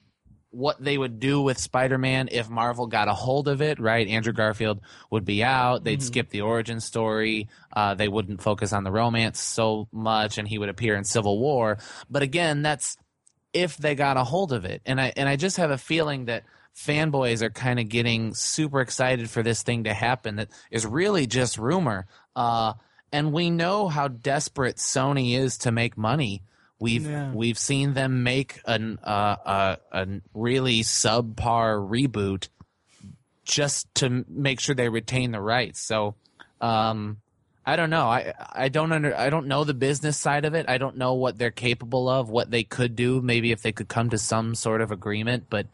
[0.50, 4.08] what they would do with Spider-Man if Marvel got a hold of it, right?
[4.08, 4.80] Andrew Garfield
[5.12, 5.84] would be out.
[5.84, 7.50] They'd skip the origin story.
[7.72, 11.40] Uh, they wouldn't focus on the romance so much, and he would appear in Civil
[11.40, 11.78] War.
[12.10, 12.98] But again, that's
[13.62, 14.82] if they got a hold of it.
[14.86, 16.44] And I and I just have a feeling that
[16.76, 20.36] fanboys are kind of getting super excited for this thing to happen.
[20.36, 22.06] That is really just rumor.
[22.36, 22.74] Uh,
[23.12, 26.44] and we know how desperate Sony is to make money.
[26.80, 27.32] We've Yeah.
[27.34, 32.50] we've seen them make an uh, uh, a really subpar reboot
[33.44, 35.80] just to make sure they retain the rights.
[35.80, 36.16] So
[36.62, 37.18] um,
[37.68, 38.08] I don't know.
[38.08, 40.70] I I don't under I don't know the business side of it.
[40.70, 43.22] I don't know what they're capable of, what they could do.
[43.22, 45.68] Maybe if they could come to some sort of agreement, but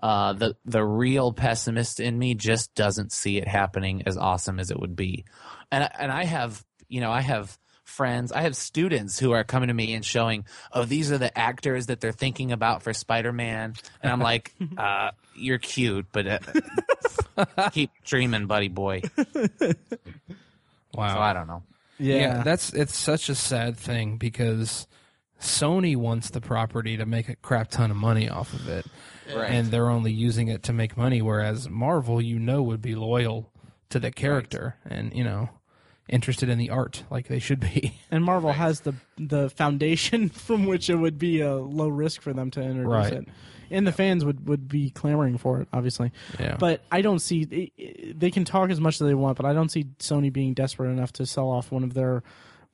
[0.00, 4.70] uh, the the real pessimist in me just doesn't see it happening as awesome as
[4.70, 5.24] it would be.
[5.72, 9.42] And I- and I have you know, I have friends, I have students who are
[9.42, 12.92] coming to me and showing, oh, these are the actors that they're thinking about for
[12.94, 16.38] Spider Man, and I'm like, uh, you're cute, but uh,
[17.72, 19.02] keep dreaming, buddy boy.
[20.94, 21.14] Wow.
[21.14, 21.62] So I don't know.
[21.98, 22.16] Yeah.
[22.16, 24.86] yeah, that's it's such a sad thing because
[25.40, 28.86] Sony wants the property to make a crap ton of money off of it,
[29.34, 29.50] Right.
[29.50, 31.20] and they're only using it to make money.
[31.22, 33.52] Whereas Marvel, you know, would be loyal
[33.90, 35.50] to the character and you know
[36.10, 37.94] interested in the art like they should be.
[38.10, 42.32] and Marvel has the the foundation from which it would be a low risk for
[42.32, 43.12] them to introduce Right.
[43.12, 43.28] it,
[43.70, 46.12] and the fans would would be clamoring for it, obviously.
[46.38, 46.56] Yeah.
[46.58, 47.72] But I don't see
[48.14, 50.90] they can talk as much as they want, but I don't see Sony being desperate
[50.90, 52.22] enough to sell off one of their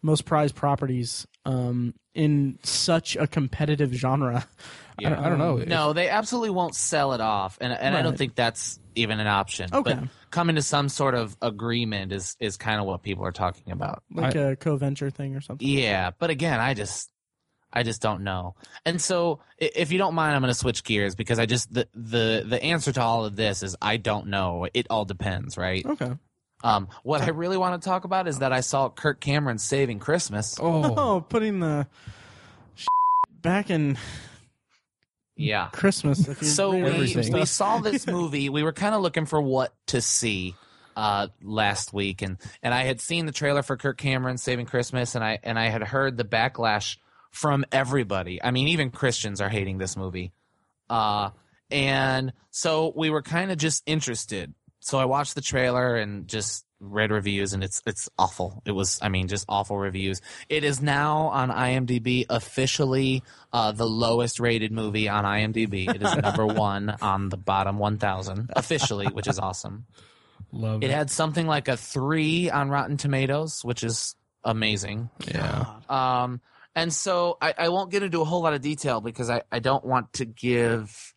[0.02, 4.46] most prized properties um, in such a competitive genre.
[4.98, 5.56] I, don't, I don't know.
[5.56, 9.26] No, they absolutely won't sell it off, and and I don't think that's even an
[9.26, 9.68] option.
[9.70, 9.94] Okay.
[9.94, 13.72] But coming to some sort of agreement is is kind of what people are talking
[13.72, 14.02] about.
[14.10, 15.68] like a co-venture thing or something.
[15.68, 17.10] Yeah, but again, I just
[17.72, 18.54] I just don't know.
[18.86, 21.86] And so if you don't mind I'm going to switch gears because I just the
[21.94, 24.66] the the answer to all of this is I don't know.
[24.72, 25.84] It all depends, right?
[25.84, 26.12] Okay.
[26.66, 29.98] Um what I really want to talk about is that I saw Kirk Cameron saving
[30.00, 30.58] Christmas.
[30.60, 31.86] oh, Oh, putting the
[33.42, 33.96] back in
[35.36, 35.68] Yeah.
[35.72, 36.26] Christmas.
[36.28, 37.32] If you So we, Everything.
[37.32, 38.48] we saw this movie.
[38.48, 40.54] We were kind of looking for what to see
[40.96, 45.14] uh, last week, and and I had seen the trailer for Kirk Cameron Saving Christmas,
[45.14, 46.96] and I and I had heard the backlash
[47.32, 48.42] from everybody.
[48.42, 50.32] I mean, even Christians are hating this movie,
[50.88, 51.30] uh,
[51.70, 54.54] and so we were kind of just interested.
[54.86, 58.62] So I watched the trailer and just read reviews, and it's it's awful.
[58.64, 60.22] It was, I mean, just awful reviews.
[60.48, 65.92] It is now on IMDb officially uh, the lowest rated movie on IMDb.
[65.92, 69.86] It is number one on the bottom 1,000 officially, which is awesome.
[70.52, 74.14] love It It had something like a three on Rotten Tomatoes, which is
[74.44, 75.10] amazing.
[75.26, 75.80] yeah.
[75.88, 76.40] Um,
[76.76, 79.58] and so I, I won't get into a whole lot of detail because I, I
[79.58, 81.12] don't want to give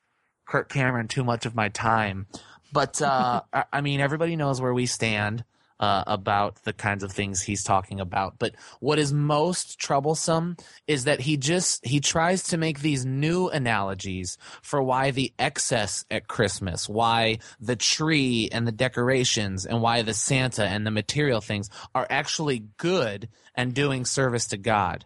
[0.47, 2.26] Kirk Cameron too much of my time.
[2.72, 3.41] But uh,
[3.72, 5.43] I, mean, everybody knows where we stand
[5.80, 8.36] uh, about the kinds of things he's talking about.
[8.38, 10.57] But what is most troublesome
[10.88, 16.05] is that he just he tries to make these new analogies for why the excess
[16.11, 21.41] at Christmas, why the tree and the decorations, and why the Santa and the material
[21.41, 25.05] things are actually good and doing service to God.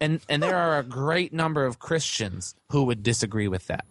[0.00, 3.84] And and there are a great number of Christians who would disagree with that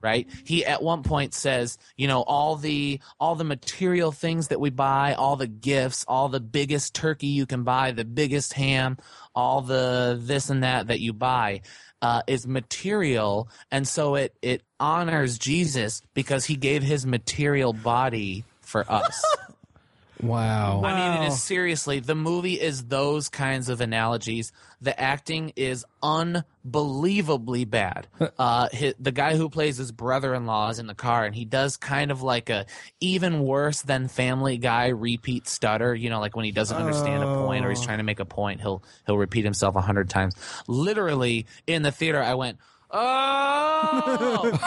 [0.00, 0.28] right?
[0.44, 4.70] He at one point says you know all the all the material things that we
[4.70, 8.96] buy all the gifts all the biggest turkey you can buy the biggest ham
[9.34, 11.60] all the this and that that you buy
[12.02, 13.48] uh, is material.
[13.70, 19.22] And so it it honors jesus because he gave his material body for us
[20.22, 20.82] Wow.
[20.84, 21.32] I mean, it Wow.
[21.32, 22.00] is seriously.
[22.00, 24.52] The movie is those kinds of analogies.
[24.80, 28.06] The acting is unbelievably bad.
[28.38, 31.76] Uh, hi the guy who plays his brother-in-law is in the car, and he does
[31.76, 32.66] kind of like a
[33.00, 35.94] even worse than Family Guy repeat stutter.
[35.94, 38.24] You know, like when he doesn't understand a point or he's trying to make a
[38.24, 40.34] point, he'll he'll repeat himself a hundred times.
[40.66, 42.58] Literally in the theater, I went,
[42.90, 44.58] "Oh!"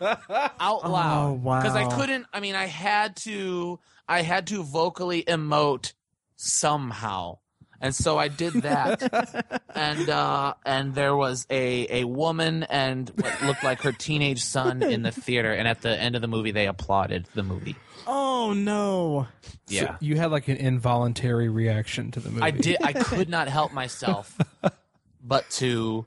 [0.60, 1.60] out loud Oh, wow.
[1.60, 2.26] because I couldn't.
[2.32, 3.78] I mean, I had to.
[4.08, 5.92] I had to vocally emote
[6.36, 7.38] somehow,
[7.80, 9.62] and so I did that.
[9.74, 14.82] and uh, and there was a a woman and what looked like her teenage son
[14.82, 17.76] in the theater, and at the end of the movie, they applauded the movie.
[18.06, 19.28] Oh no!
[19.68, 19.96] Yeah.
[20.00, 22.42] You had like an involuntary reaction to the movie.
[22.42, 22.78] I did.
[22.82, 24.36] I could not help myself,
[25.22, 26.06] but to,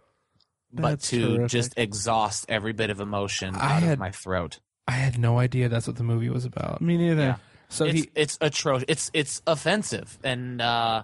[0.74, 1.48] but That's to terrific.
[1.50, 4.60] just exhaust every bit of emotion I out had- of my throat.
[4.88, 6.80] I had no idea that's what the movie was about.
[6.80, 7.22] Me neither.
[7.22, 7.36] Yeah.
[7.70, 8.86] So it's he, it's atrocious.
[8.88, 11.04] It's it's offensive, and uh,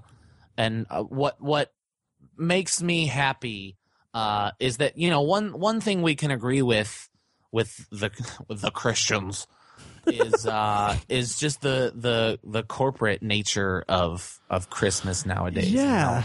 [0.57, 1.73] and uh, what what
[2.37, 3.77] makes me happy
[4.13, 7.09] uh, is that you know one one thing we can agree with
[7.51, 8.11] with the
[8.47, 9.47] with the Christians
[10.07, 15.71] is uh, is just the the the corporate nature of of Christmas nowadays.
[15.71, 15.83] you know?
[15.83, 16.23] Yeah.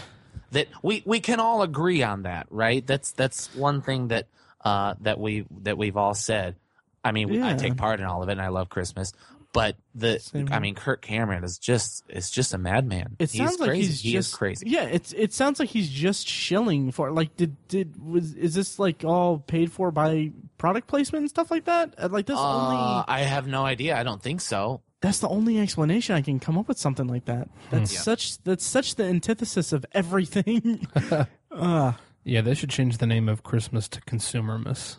[0.52, 2.86] that we we can all agree on that, right?
[2.86, 4.28] That's that's one thing that
[4.64, 6.56] uh, that we that we've all said.
[7.04, 9.12] I mean, we I take part in all of it, and I love Christmas.
[9.52, 13.16] But the Same I mean, Kirk Cameron is just is just a madman.
[13.18, 13.86] It He sounds is like crazy.
[13.86, 14.68] he's he just is crazy.
[14.68, 18.78] Yeah, it's it sounds like he's just shilling for like did did was is this
[18.78, 21.94] like all paid for by product placement and stuff like that?
[21.98, 23.96] Uh, Like this Uh, only I have no idea.
[23.98, 24.82] I don't think so.
[25.00, 27.48] that's the only explanation I can come up with something like that.
[27.70, 28.00] That's Yeah.
[28.00, 30.86] such that's such the antithesis of everything.
[31.50, 31.92] uh,
[32.24, 34.96] yeah, they should change the name of Christmas to Consumermas,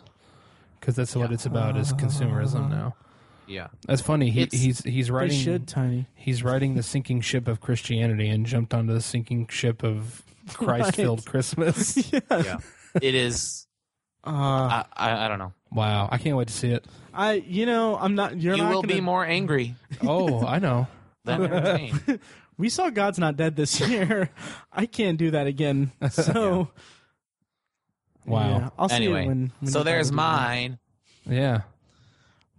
[0.80, 2.96] because that's what it's about is consumerism now.
[3.48, 3.68] Yeah.
[3.86, 4.30] That's funny.
[4.30, 6.06] He, It's- he's he's They writing should, Tiny.
[6.14, 10.22] he's riding the sinking ship of Christianity and jumped onto the sinking ship of
[10.52, 12.12] Christ-filled Christmas.
[12.30, 12.58] Yeah.
[13.00, 13.66] it is.
[14.26, 15.52] Uh, I, I, I don't know.
[15.72, 16.84] Wow, I can't wait to see it.
[17.14, 18.40] I, you know, I'm not.
[18.40, 20.86] You're you not will gonna, be more angry Oh, I know.
[21.24, 22.20] than.
[22.58, 24.30] We saw God's Not Dead this year.
[24.72, 25.92] I can't do that again.
[26.10, 26.70] So,
[28.26, 28.48] Wow.
[28.58, 29.52] yeah, I'll see anyway, it when.
[29.60, 31.28] when so there's finally that.
[31.30, 31.36] mine.
[31.36, 31.60] Yeah.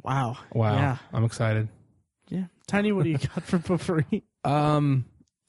[0.03, 0.37] Wow.
[0.53, 0.75] Wow.
[0.75, 0.97] Yeah.
[1.13, 1.67] I'm excited.
[2.29, 2.45] Yeah.
[2.67, 4.23] Tiny, what do you got for potpourri?
[4.43, 5.05] Um,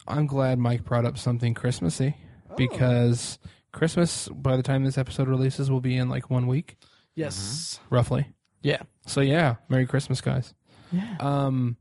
[0.07, 2.17] I'm glad Mike brought up something Christmassy
[2.51, 2.57] Oh.
[2.57, 3.39] because
[3.73, 6.77] Christmas, by the time this episode releases, will be in like one week,
[7.15, 7.79] Yes.
[7.91, 8.27] roughly.
[8.63, 8.83] Yeah.
[9.07, 10.53] So yeah, Merry Christmas, guys.
[10.91, 11.17] Yeah.
[11.21, 11.77] Um,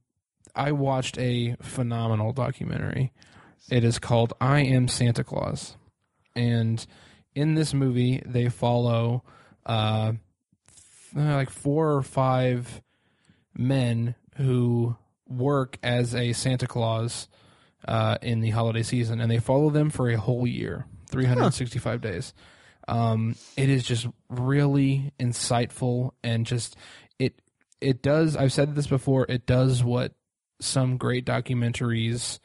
[0.56, 3.12] I watched a phenomenal documentary.
[3.72, 5.76] It is called "I Am Santa Claus,"
[6.36, 6.86] and
[7.36, 9.24] in this movie, they follow
[9.66, 10.14] uh,
[11.14, 12.82] th- like four or five
[13.56, 14.96] men who
[15.28, 17.28] work as a Santa Claus
[17.88, 22.34] uh, in the holiday season, and they follow them for a whole year, 365 days.
[22.88, 26.76] Um, it is just really insightful and just
[27.20, 27.40] it
[27.80, 28.36] it does.
[28.36, 29.26] I've said this before.
[29.30, 30.14] It does what
[30.60, 32.40] some great documentaries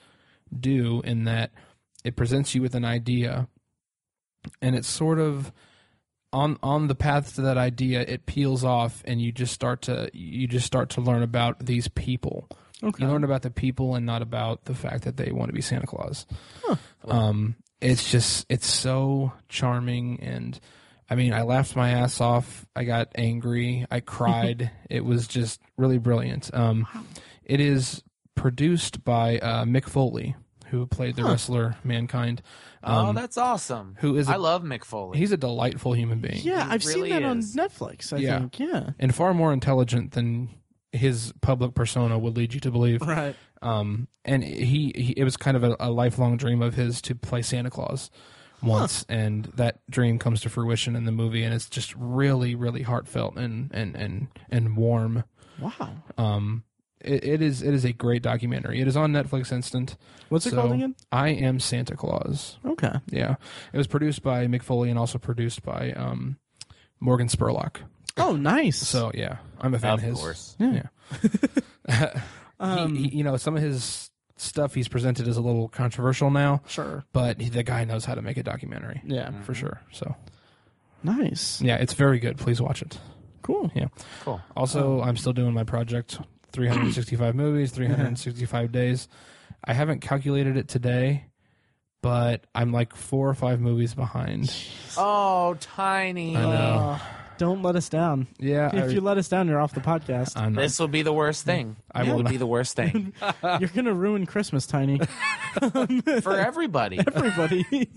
[0.54, 1.52] do in that
[2.04, 3.48] it presents you with an idea,
[4.60, 5.50] and it's sort of
[6.34, 8.00] on on the path to that idea.
[8.00, 11.88] It peels off, and you just start to you just start to learn about these
[11.88, 12.48] people.
[12.82, 13.04] Okay.
[13.04, 15.62] You learn about the people and not about the fact that they want to be
[15.62, 16.26] Santa Claus.
[17.06, 20.58] Um, it's just it's so charming and
[21.08, 22.66] I mean I laughed my ass off.
[22.74, 23.86] I got angry.
[23.90, 24.70] I cried.
[24.90, 26.50] it was just really brilliant.
[26.52, 26.86] Um,
[27.44, 28.02] it is
[28.34, 30.34] produced by uh, Mick Foley,
[30.70, 32.42] who played the wrestler Mankind.
[32.82, 33.96] oh, Um, that's awesome.
[34.00, 35.18] who is a- I love Mick Foley.
[35.18, 37.40] he's a delightful human being Yeah, He I've really seen that on.
[37.40, 38.12] Netflix.
[38.12, 38.38] I Yeah.
[38.40, 38.58] think.
[38.60, 38.90] Yeah.
[38.98, 40.48] and far more intelligent than
[40.92, 43.02] his public persona would lead you to believe.
[43.02, 43.34] Right.
[43.62, 47.14] Um, and he, he it was kind of a, a lifelong dream of his to
[47.14, 48.10] play Santa Claus
[48.62, 52.82] once, and that dream comes to fruition in the movie, and it's just really, really
[52.82, 55.24] heartfelt and and and and warm.
[55.58, 55.90] Wow.
[56.18, 56.64] Um,
[57.04, 58.80] it, it is it is a great documentary.
[58.80, 59.96] It is on Netflix Instant.
[60.28, 60.94] What's it So, called again?
[61.12, 62.58] I am Santa Claus.
[62.64, 62.92] Okay.
[63.10, 63.36] Yeah,
[63.72, 66.36] it was produced by Mick Foley and also produced by um,
[67.00, 67.76] Morgan Spurlock.
[68.16, 68.78] Oh, nice.
[68.78, 70.18] So yeah, I'm a fan of, of his.
[70.18, 70.56] course.
[70.58, 70.86] Yeah.
[72.60, 76.30] Um, he, he, you know, some of his stuff he's presented as a little controversial
[76.30, 77.04] now, sure.
[77.12, 79.32] but he, the guy knows how to make a documentary Yeah.
[79.42, 79.80] for sure.
[79.92, 80.14] So
[81.02, 81.60] Nice.
[81.60, 82.38] yeah, it's very good.
[82.38, 82.98] Please watch it.
[83.42, 83.70] Cool.
[83.74, 83.88] Yeah.
[84.22, 84.40] Cool.
[84.56, 86.18] Also, I'm still doing my project
[86.54, 89.08] 365 movies, 365 days.
[89.64, 91.26] I haven't calculated it today,
[92.02, 94.54] but I'm like four or five movies behind.
[94.96, 96.36] Oh, tiny.
[96.36, 96.48] I know.
[96.48, 96.98] Uh,
[97.36, 98.28] don't let us down.
[98.38, 100.36] Yeah, If I, you let us down, you're off the podcast.
[100.36, 100.60] I know.
[100.62, 101.74] This will be the worst thing.
[101.92, 105.00] I it will would not- be the worst thing you're gonna ruin Christmas, Tiny.
[106.22, 107.00] for everybody.
[107.14, 107.88] Everybody.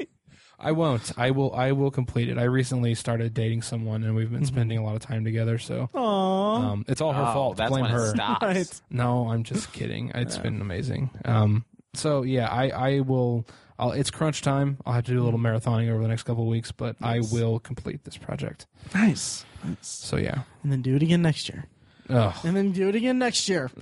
[0.59, 1.11] I won't.
[1.17, 1.53] I will.
[1.53, 2.37] I will complete it.
[2.39, 5.57] I recently started dating someone, and we've been spending a lot of time together.
[5.59, 7.57] So um, it's all her Oh, fault.
[7.57, 8.05] That's Blame when her.
[8.07, 8.41] it stops.
[8.43, 8.81] Right.
[8.89, 10.11] No, I'm just kidding.
[10.15, 11.11] It's been amazing.
[11.25, 13.45] Um, so yeah, I I will.
[13.79, 14.77] I'll, it's crunch time.
[14.87, 17.19] I'll have to do a little marathoning over the next couple of weeks, but I
[17.31, 18.65] will complete this project.
[18.95, 19.45] Nice.
[19.63, 19.77] Nice.
[19.81, 20.41] So yeah.
[20.63, 21.65] And then do it again next year.
[22.09, 22.35] Oh.
[22.43, 23.69] And then do it again next year.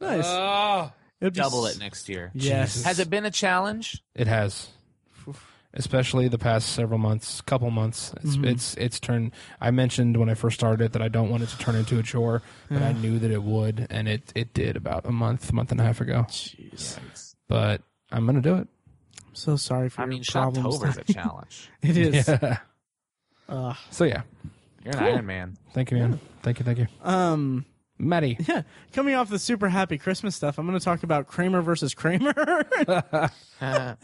[0.00, 0.90] Nice.
[1.20, 2.30] It'd Double s- it next year.
[2.34, 2.72] Yes.
[2.74, 2.84] Jesus.
[2.84, 4.02] Has it been a challenge?
[4.14, 4.68] It has.
[5.74, 8.44] Especially the past several months, couple months, it's Mm-hmm.
[8.46, 9.32] it's it's turned.
[9.60, 11.98] I mentioned when I first started it that I don't want it to turn into
[11.98, 12.40] a chore,
[12.70, 15.80] but I knew that it would, and it it did about a month, month and
[15.80, 16.24] a half ago.
[16.30, 17.34] Jeez.
[17.46, 18.68] But I'm gonna do it.
[19.26, 20.82] I'm so sorry for I your mean, problems.
[20.82, 21.68] is a challenge.
[21.82, 22.26] it is.
[22.26, 22.58] Yeah.
[23.50, 23.76] Ugh.
[23.90, 24.22] So yeah,
[24.82, 25.58] You're an Iron Man.
[25.74, 26.20] thank you, man.
[26.42, 27.66] Thank you, thank you, um.
[27.98, 28.36] Maddie.
[28.46, 28.62] Yeah.
[28.92, 32.34] Coming off the super happy Christmas stuff, I'm going to talk about Kramer versus Kramer.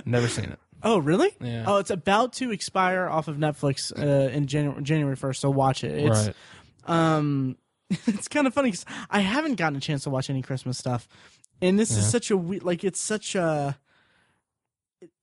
[0.06, 0.58] Never seen it.
[0.82, 1.30] oh, really?
[1.40, 1.64] Yeah.
[1.66, 5.36] Oh, it's about to expire off of Netflix uh, in January January 1st.
[5.36, 5.98] So watch it.
[6.06, 6.34] It's, right.
[6.86, 7.56] um
[8.06, 11.06] it's kind of funny because i haven't gotten a chance to watch any christmas stuff
[11.60, 13.78] and this is such a we- like it's such a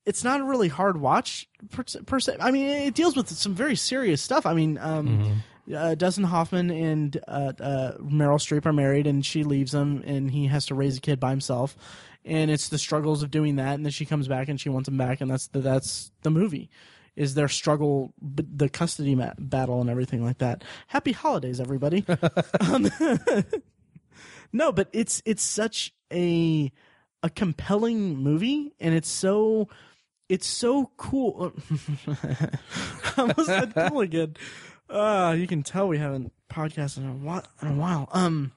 [0.05, 3.27] it's not a really hard watch per, se- per se i mean it deals with
[3.27, 5.41] some very serious stuff i mean um
[5.75, 10.31] uh, Dustin Hoffman and uh, uh, Meryl Streep are married, and she leaves him, and
[10.31, 11.75] he has to raise a kid by himself.
[12.25, 14.89] And it's the struggles of doing that, and then she comes back and she wants
[14.89, 16.69] him back, and that's the, that's the movie,
[17.15, 20.63] is their struggle, the custody ma- battle, and everything like that.
[20.87, 22.05] Happy holidays, everybody.
[22.59, 22.89] um,
[24.53, 26.71] no, but it's it's such a
[27.23, 29.69] a compelling movie, and it's so
[30.29, 31.53] it's so cool.
[32.07, 32.57] I
[33.17, 34.35] almost said cool again.
[34.89, 37.43] Uh, you can tell we haven't podcasted in a while.
[37.61, 38.09] In a while.
[38.11, 38.51] Um,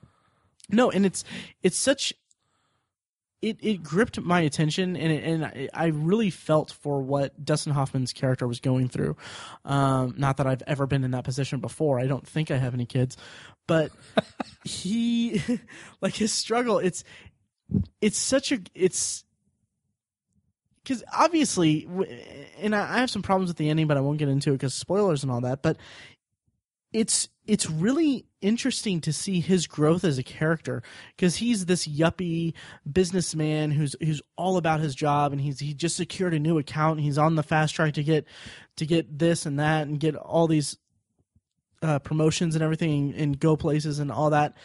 [0.71, 1.25] no, and it's
[1.63, 2.15] it's such.
[3.43, 7.73] It it gripped my attention, and it, and I, I really felt for what Dustin
[7.73, 9.17] Hoffman's character was going through.
[9.65, 11.99] Um, not that I've ever been in that position before.
[11.99, 13.17] I don't think I have any kids,
[13.67, 13.91] but
[14.65, 15.43] he,
[16.01, 16.79] like his struggle.
[16.79, 17.05] It's
[18.01, 19.25] it's such a it's
[20.83, 21.89] because obviously,
[22.61, 24.55] and I I have some problems with the ending, but I won't get into it
[24.55, 25.63] because spoilers and all that.
[25.63, 25.77] But
[26.93, 30.83] it's it's really interesting to see his growth as a character
[31.17, 32.55] because he's this yuppie
[32.91, 36.99] businessman who's who's all about his job and he's he just secured a new account
[36.99, 38.27] and he's on the fast track to get
[38.77, 40.77] to get this and that and get all these
[41.83, 44.57] uh, promotions and everything and go places and all that.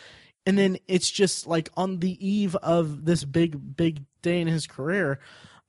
[0.45, 4.67] And then it's just like on the eve of this big big day in his
[4.67, 5.19] career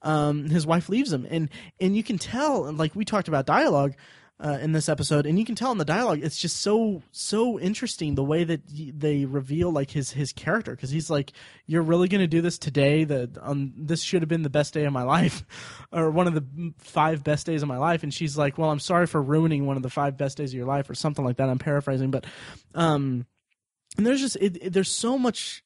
[0.03, 1.27] um, his wife leaves him.
[1.29, 1.49] And
[1.81, 3.95] and you can tell and like we talked about dialogue
[4.41, 7.59] uh, in this episode and you can tell in the dialogue it's just so so
[7.59, 11.33] interesting the way that they reveal like his his character because he's like
[11.67, 14.85] you're really to do this today that um, this should have been the best day
[14.85, 15.45] of my life
[15.93, 18.79] or one of the five best days of my life and she's like well i'm
[18.79, 21.39] sorry for ruining one of the five best days of your life or something like
[21.39, 22.25] that i'm paraphrasing but
[22.75, 23.27] um
[23.97, 25.65] and there's just it, it- there's so much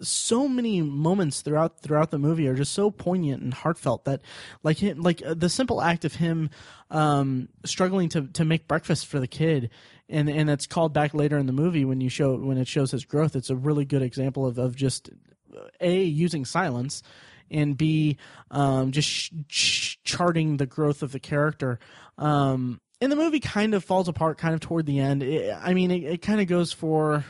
[0.00, 4.20] so many moments throughout throughout the movie are just so poignant and heartfelt that
[4.62, 6.50] like him like uh, the simple act of him
[6.90, 9.70] um struggling to to make breakfast for the kid
[10.08, 12.90] and and that's called back later in the movie when you show when it shows
[12.90, 15.08] his growth it's a really good example of of just
[15.80, 17.02] a using silence
[17.50, 18.16] and b
[18.50, 21.78] um just sh- sh- charting the growth of the character.
[22.18, 25.22] Um and the movie kind of falls apart kind of toward the end.
[25.22, 27.24] It, i mean it, it kind of goes for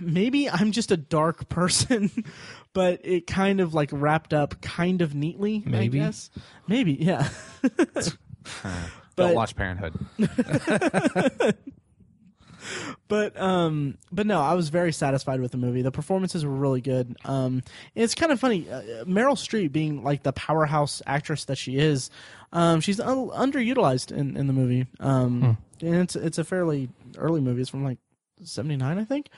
[0.00, 2.10] maybe I'm just a dark person,
[2.72, 5.62] but it kind of like wrapped up kind of neatly.
[5.64, 6.00] Maybe.
[6.00, 6.30] I guess.
[6.66, 7.28] maybe, yeah.
[9.16, 9.94] Don't watch Parenthood.
[13.08, 15.82] but um, but no, I was very satisfied with the movie.
[15.82, 17.16] The performances were really good.
[17.24, 17.62] Um,
[17.94, 18.68] it's kind of funny.
[18.70, 22.10] Uh, Meryl Streep being like the powerhouse actress that she is,
[22.52, 24.86] um, she's un- underutilized in, in the movie.
[25.00, 27.60] Um, and it's it's a fairly early movie.
[27.60, 27.98] It's from like
[28.42, 29.28] '79, I think.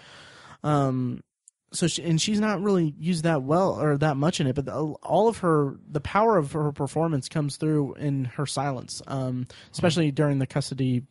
[0.62, 1.22] Um,
[1.70, 4.64] so she, and she's not really used that well or that much in it, but
[4.64, 9.46] the, all of her the power of her performance comes through in her silence, um,
[9.72, 11.04] especially during the custody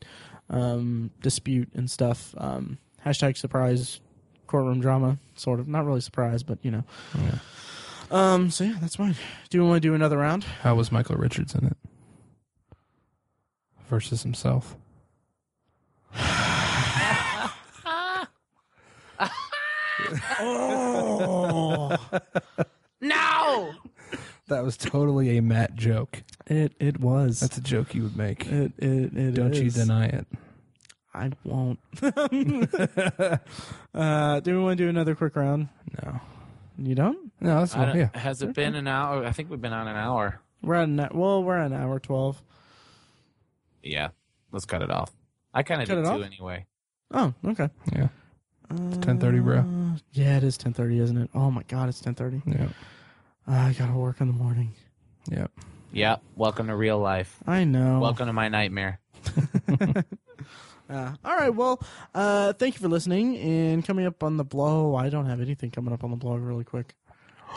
[0.49, 2.34] um, dispute and stuff.
[2.38, 3.99] Um, hashtag surprise
[4.47, 5.68] courtroom drama, sort of.
[5.68, 6.84] Not really surprise, but you know.
[8.09, 8.49] Um.
[8.49, 9.15] So yeah, that's mine.
[9.49, 10.43] Do you want to do another round?
[10.43, 11.77] How was Michael Richards in it
[13.89, 14.76] versus himself?
[20.39, 21.97] Oh,
[23.01, 23.73] No.
[24.47, 26.23] That was totally a Matt joke.
[26.47, 27.39] it it was.
[27.41, 28.45] That's a joke you would make.
[28.47, 29.76] it it it Don't you is.
[29.76, 30.26] deny it.
[31.14, 31.80] I won't.
[33.93, 35.68] uh, do we want to do another quick round?
[36.03, 36.19] No.
[36.77, 37.31] You don't?
[37.41, 38.09] No, that's I don't- yeah.
[38.14, 39.26] Has it been an hour?
[39.26, 40.39] I think we've been on an hour.
[40.61, 42.41] We're at an, well, we're at an hour twelve.
[43.84, 44.09] Yeah.
[44.51, 45.11] Let's cut it off.
[45.53, 46.22] I kind of did it too off?
[46.23, 46.65] anyway.
[47.11, 47.69] Oh, okay.
[47.93, 48.07] Yeah.
[48.69, 49.61] It's 10:30, bro.
[50.14, 51.30] Yeah, it is ten thirty, isn't it?
[51.34, 52.41] Oh my god, it's ten thirty.
[52.45, 52.68] Yeah.
[53.48, 54.74] I gotta work in the morning.
[55.30, 55.48] Yeah.
[55.91, 56.18] Yeah.
[56.36, 57.38] Welcome to real life.
[57.48, 57.99] I know.
[57.99, 58.99] Welcome to my nightmare.
[59.30, 60.03] Uh,
[61.26, 61.53] all right.
[61.53, 61.82] Well,
[62.14, 63.38] uh, thank you for listening.
[63.38, 66.41] And coming up on the blow, I don't have anything coming up on the blog
[66.41, 66.95] really quick.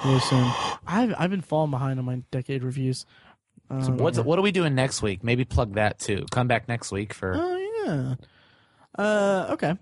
[0.05, 0.45] Really soon.
[0.87, 3.07] I've I've been falling behind on my decade reviews.
[3.69, 5.23] Uh, So what's what are we doing next week?
[5.25, 6.27] Maybe plug that too.
[6.31, 7.35] Come back next week for.
[7.37, 8.15] Oh yeah.
[8.97, 9.77] Uh, okay.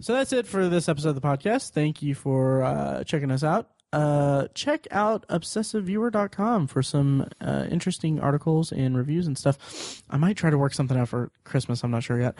[0.00, 1.70] So that's it for this episode of the podcast.
[1.70, 3.68] Thank you for uh, checking us out.
[3.92, 10.02] Uh, check out obsessiveviewer.com for some uh, interesting articles and reviews and stuff.
[10.08, 11.84] I might try to work something out for Christmas.
[11.84, 12.36] I'm not sure yet.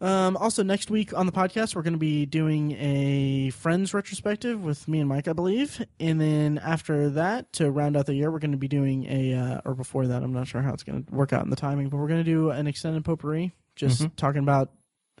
[0.00, 4.62] Um, also, next week on the podcast, we're going to be doing a Friends retrospective
[4.62, 5.84] with me and Mike, I believe.
[5.98, 9.34] And then after that, to round out the year, we're going to be doing a,
[9.34, 11.56] uh, or before that, I'm not sure how it's going to work out in the
[11.56, 14.70] timing, but we're going to do an extended potpourri, just talking about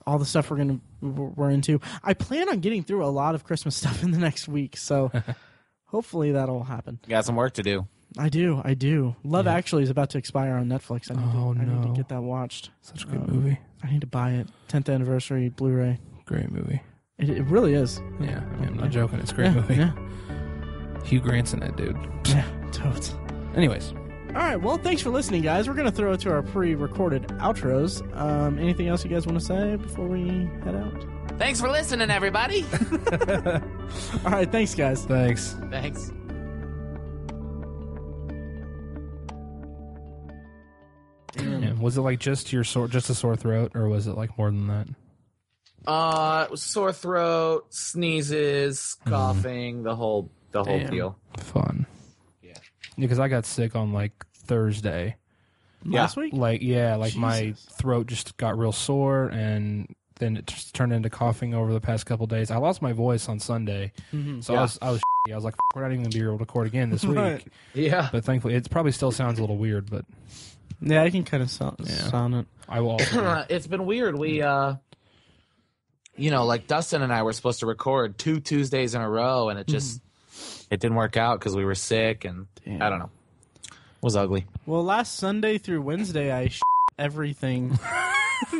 [0.06, 1.80] all the stuff we're going to, we're into.
[2.04, 5.10] I plan on getting through a lot of Christmas stuff in the next week, so
[5.86, 6.98] hopefully that'll happen.
[7.08, 7.86] Got some work to do.
[8.18, 9.14] I do, I do.
[9.24, 11.10] Love Actually is about to expire on Netflix.
[11.10, 12.70] I need, Oh, to, I need to get that watched.
[12.80, 13.58] Such a good Um, movie.
[13.82, 14.48] I need to buy it.
[14.68, 15.98] 10th anniversary Blu-ray.
[16.24, 16.80] Great movie.
[17.18, 18.00] It, it really is.
[18.20, 18.38] Yeah.
[18.40, 19.18] I mean, I'm not joking.
[19.18, 19.74] It's a great yeah, movie.
[19.74, 19.92] Yeah,
[21.04, 21.96] Hugh Grant's in that dude.
[22.28, 23.14] yeah, totes.
[23.54, 23.92] Anyways.
[24.36, 25.66] All right, well, thanks for listening, guys.
[25.66, 28.02] We're gonna throw it to our pre-recorded outros.
[28.14, 31.38] Um, anything else you guys want to say before we head out?
[31.38, 32.66] Thanks for listening, everybody.
[34.26, 35.06] All right, thanks, guys.
[35.06, 35.56] Thanks.
[35.70, 36.12] Thanks.
[41.32, 41.62] Damn.
[41.62, 41.72] Yeah.
[41.80, 44.50] Was it like just your sore, just a sore throat, or was it like more
[44.50, 44.86] than that?
[45.86, 50.90] Uh, it was sore throat, sneezes, coughing, the whole the whole Damn.
[50.90, 51.18] deal.
[51.38, 51.86] Fun.
[52.96, 53.02] Yeah.
[53.02, 55.16] Because I got sick on like Thursday.
[55.84, 56.32] Last week?
[56.32, 61.08] Like yeah, like my throat just got real sore, and then it just turned into
[61.10, 62.50] coughing over the past couple days.
[62.50, 64.40] I lost my voice on Sunday, Mm-hmm.
[64.40, 65.00] so I was I was
[65.30, 67.16] I was like, we're not even gonna be able to record again this week.
[67.16, 67.46] Right.
[67.74, 68.08] Yeah.
[68.10, 70.04] But thankfully, it probably still sounds a little weird, but
[70.80, 72.08] Yeah, I can kind of sound, Yeah.
[72.08, 72.46] sound it.
[72.68, 73.44] I will also.
[73.48, 74.18] it's been weird.
[74.18, 74.76] We uh
[76.16, 79.50] you know, like Dustin and I were supposed to record two Tuesdays in a row
[79.50, 80.00] and it just
[80.70, 82.82] it didn't work out cuz we were sick and Damn.
[82.82, 83.10] I don't know.
[83.70, 84.46] It was ugly.
[84.66, 86.60] Well, last Sunday through Wednesday, I sh-
[86.98, 87.78] everything.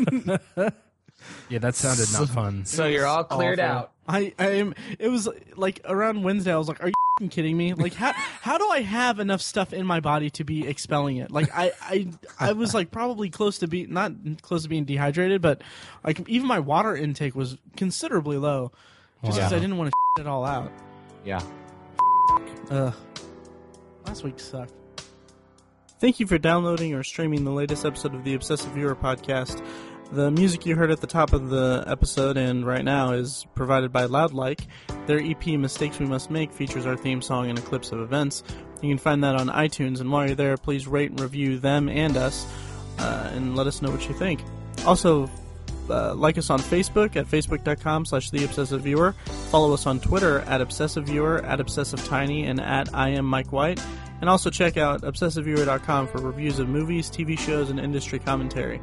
[1.49, 2.65] yeah, that sounded not fun.
[2.65, 3.77] So you're all cleared awful.
[3.79, 3.93] out.
[4.09, 4.75] I, I am.
[4.99, 6.53] It was like around Wednesday.
[6.53, 6.89] I was like, "Are
[7.21, 7.75] you kidding me?
[7.75, 11.31] Like, how how do I have enough stuff in my body to be expelling it?
[11.31, 12.09] Like, I I
[12.39, 14.13] I was like probably close to be not
[14.43, 15.63] close to being dehydrated, but
[16.05, 18.71] like even my water intake was considerably low,
[19.25, 19.57] just because Wow.
[19.57, 20.71] I didn't want to it all out.
[21.25, 21.43] Yeah.
[22.71, 22.95] Ugh.
[24.07, 24.73] Last week sucked.
[25.99, 29.65] Thank you for downloading or streaming the latest episode of the Obsessive Viewer podcast.
[30.13, 33.93] The music you heard at the top of the episode and right now is provided
[33.93, 34.61] by Loudlike.
[35.07, 38.45] Their EP Mistakes We Must Make features our theme song and a clips of events.
[38.83, 41.89] You can find that on iTunes, and while you're there, please rate and review them
[41.89, 42.47] and us,
[42.99, 44.45] uh, and let us know what you think.
[44.87, 45.29] Also,
[45.91, 49.13] uh, like us on Facebook at facebook.com slash the obsessive viewer.
[49.51, 53.53] Follow us on Twitter at obsessive viewer, at obsessive tiny, and at I am Mike
[53.53, 53.81] White.
[54.21, 58.81] And also check out obsessiveviewer.com for reviews of movies, TV shows, and industry commentary.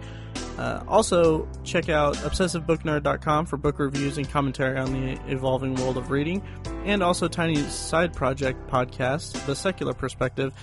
[0.58, 6.12] Uh, also, check out obsessivebooknerd.com for book reviews and commentary on the evolving world of
[6.12, 6.44] reading.
[6.86, 10.54] And also Tiny's side project podcast, The Secular Perspective,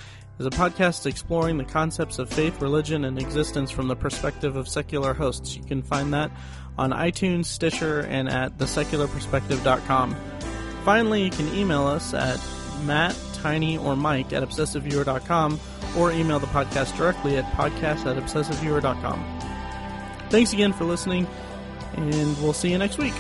[0.41, 4.67] is a podcast exploring the concepts of faith, religion, and existence from the perspective of
[4.67, 5.55] secular hosts.
[5.55, 6.31] You can find that
[6.79, 10.17] on iTunes, Stitcher, and at thesecularperspective.com.
[10.83, 12.41] Finally, you can email us at
[12.85, 15.61] Matt, Tiny, or Mike at obsessiveviewer.com
[15.99, 19.23] or email the podcast directly at podcast at obsessiveviewer.com.
[20.31, 21.27] Thanks again for listening,
[21.97, 23.15] and we'll see you next week.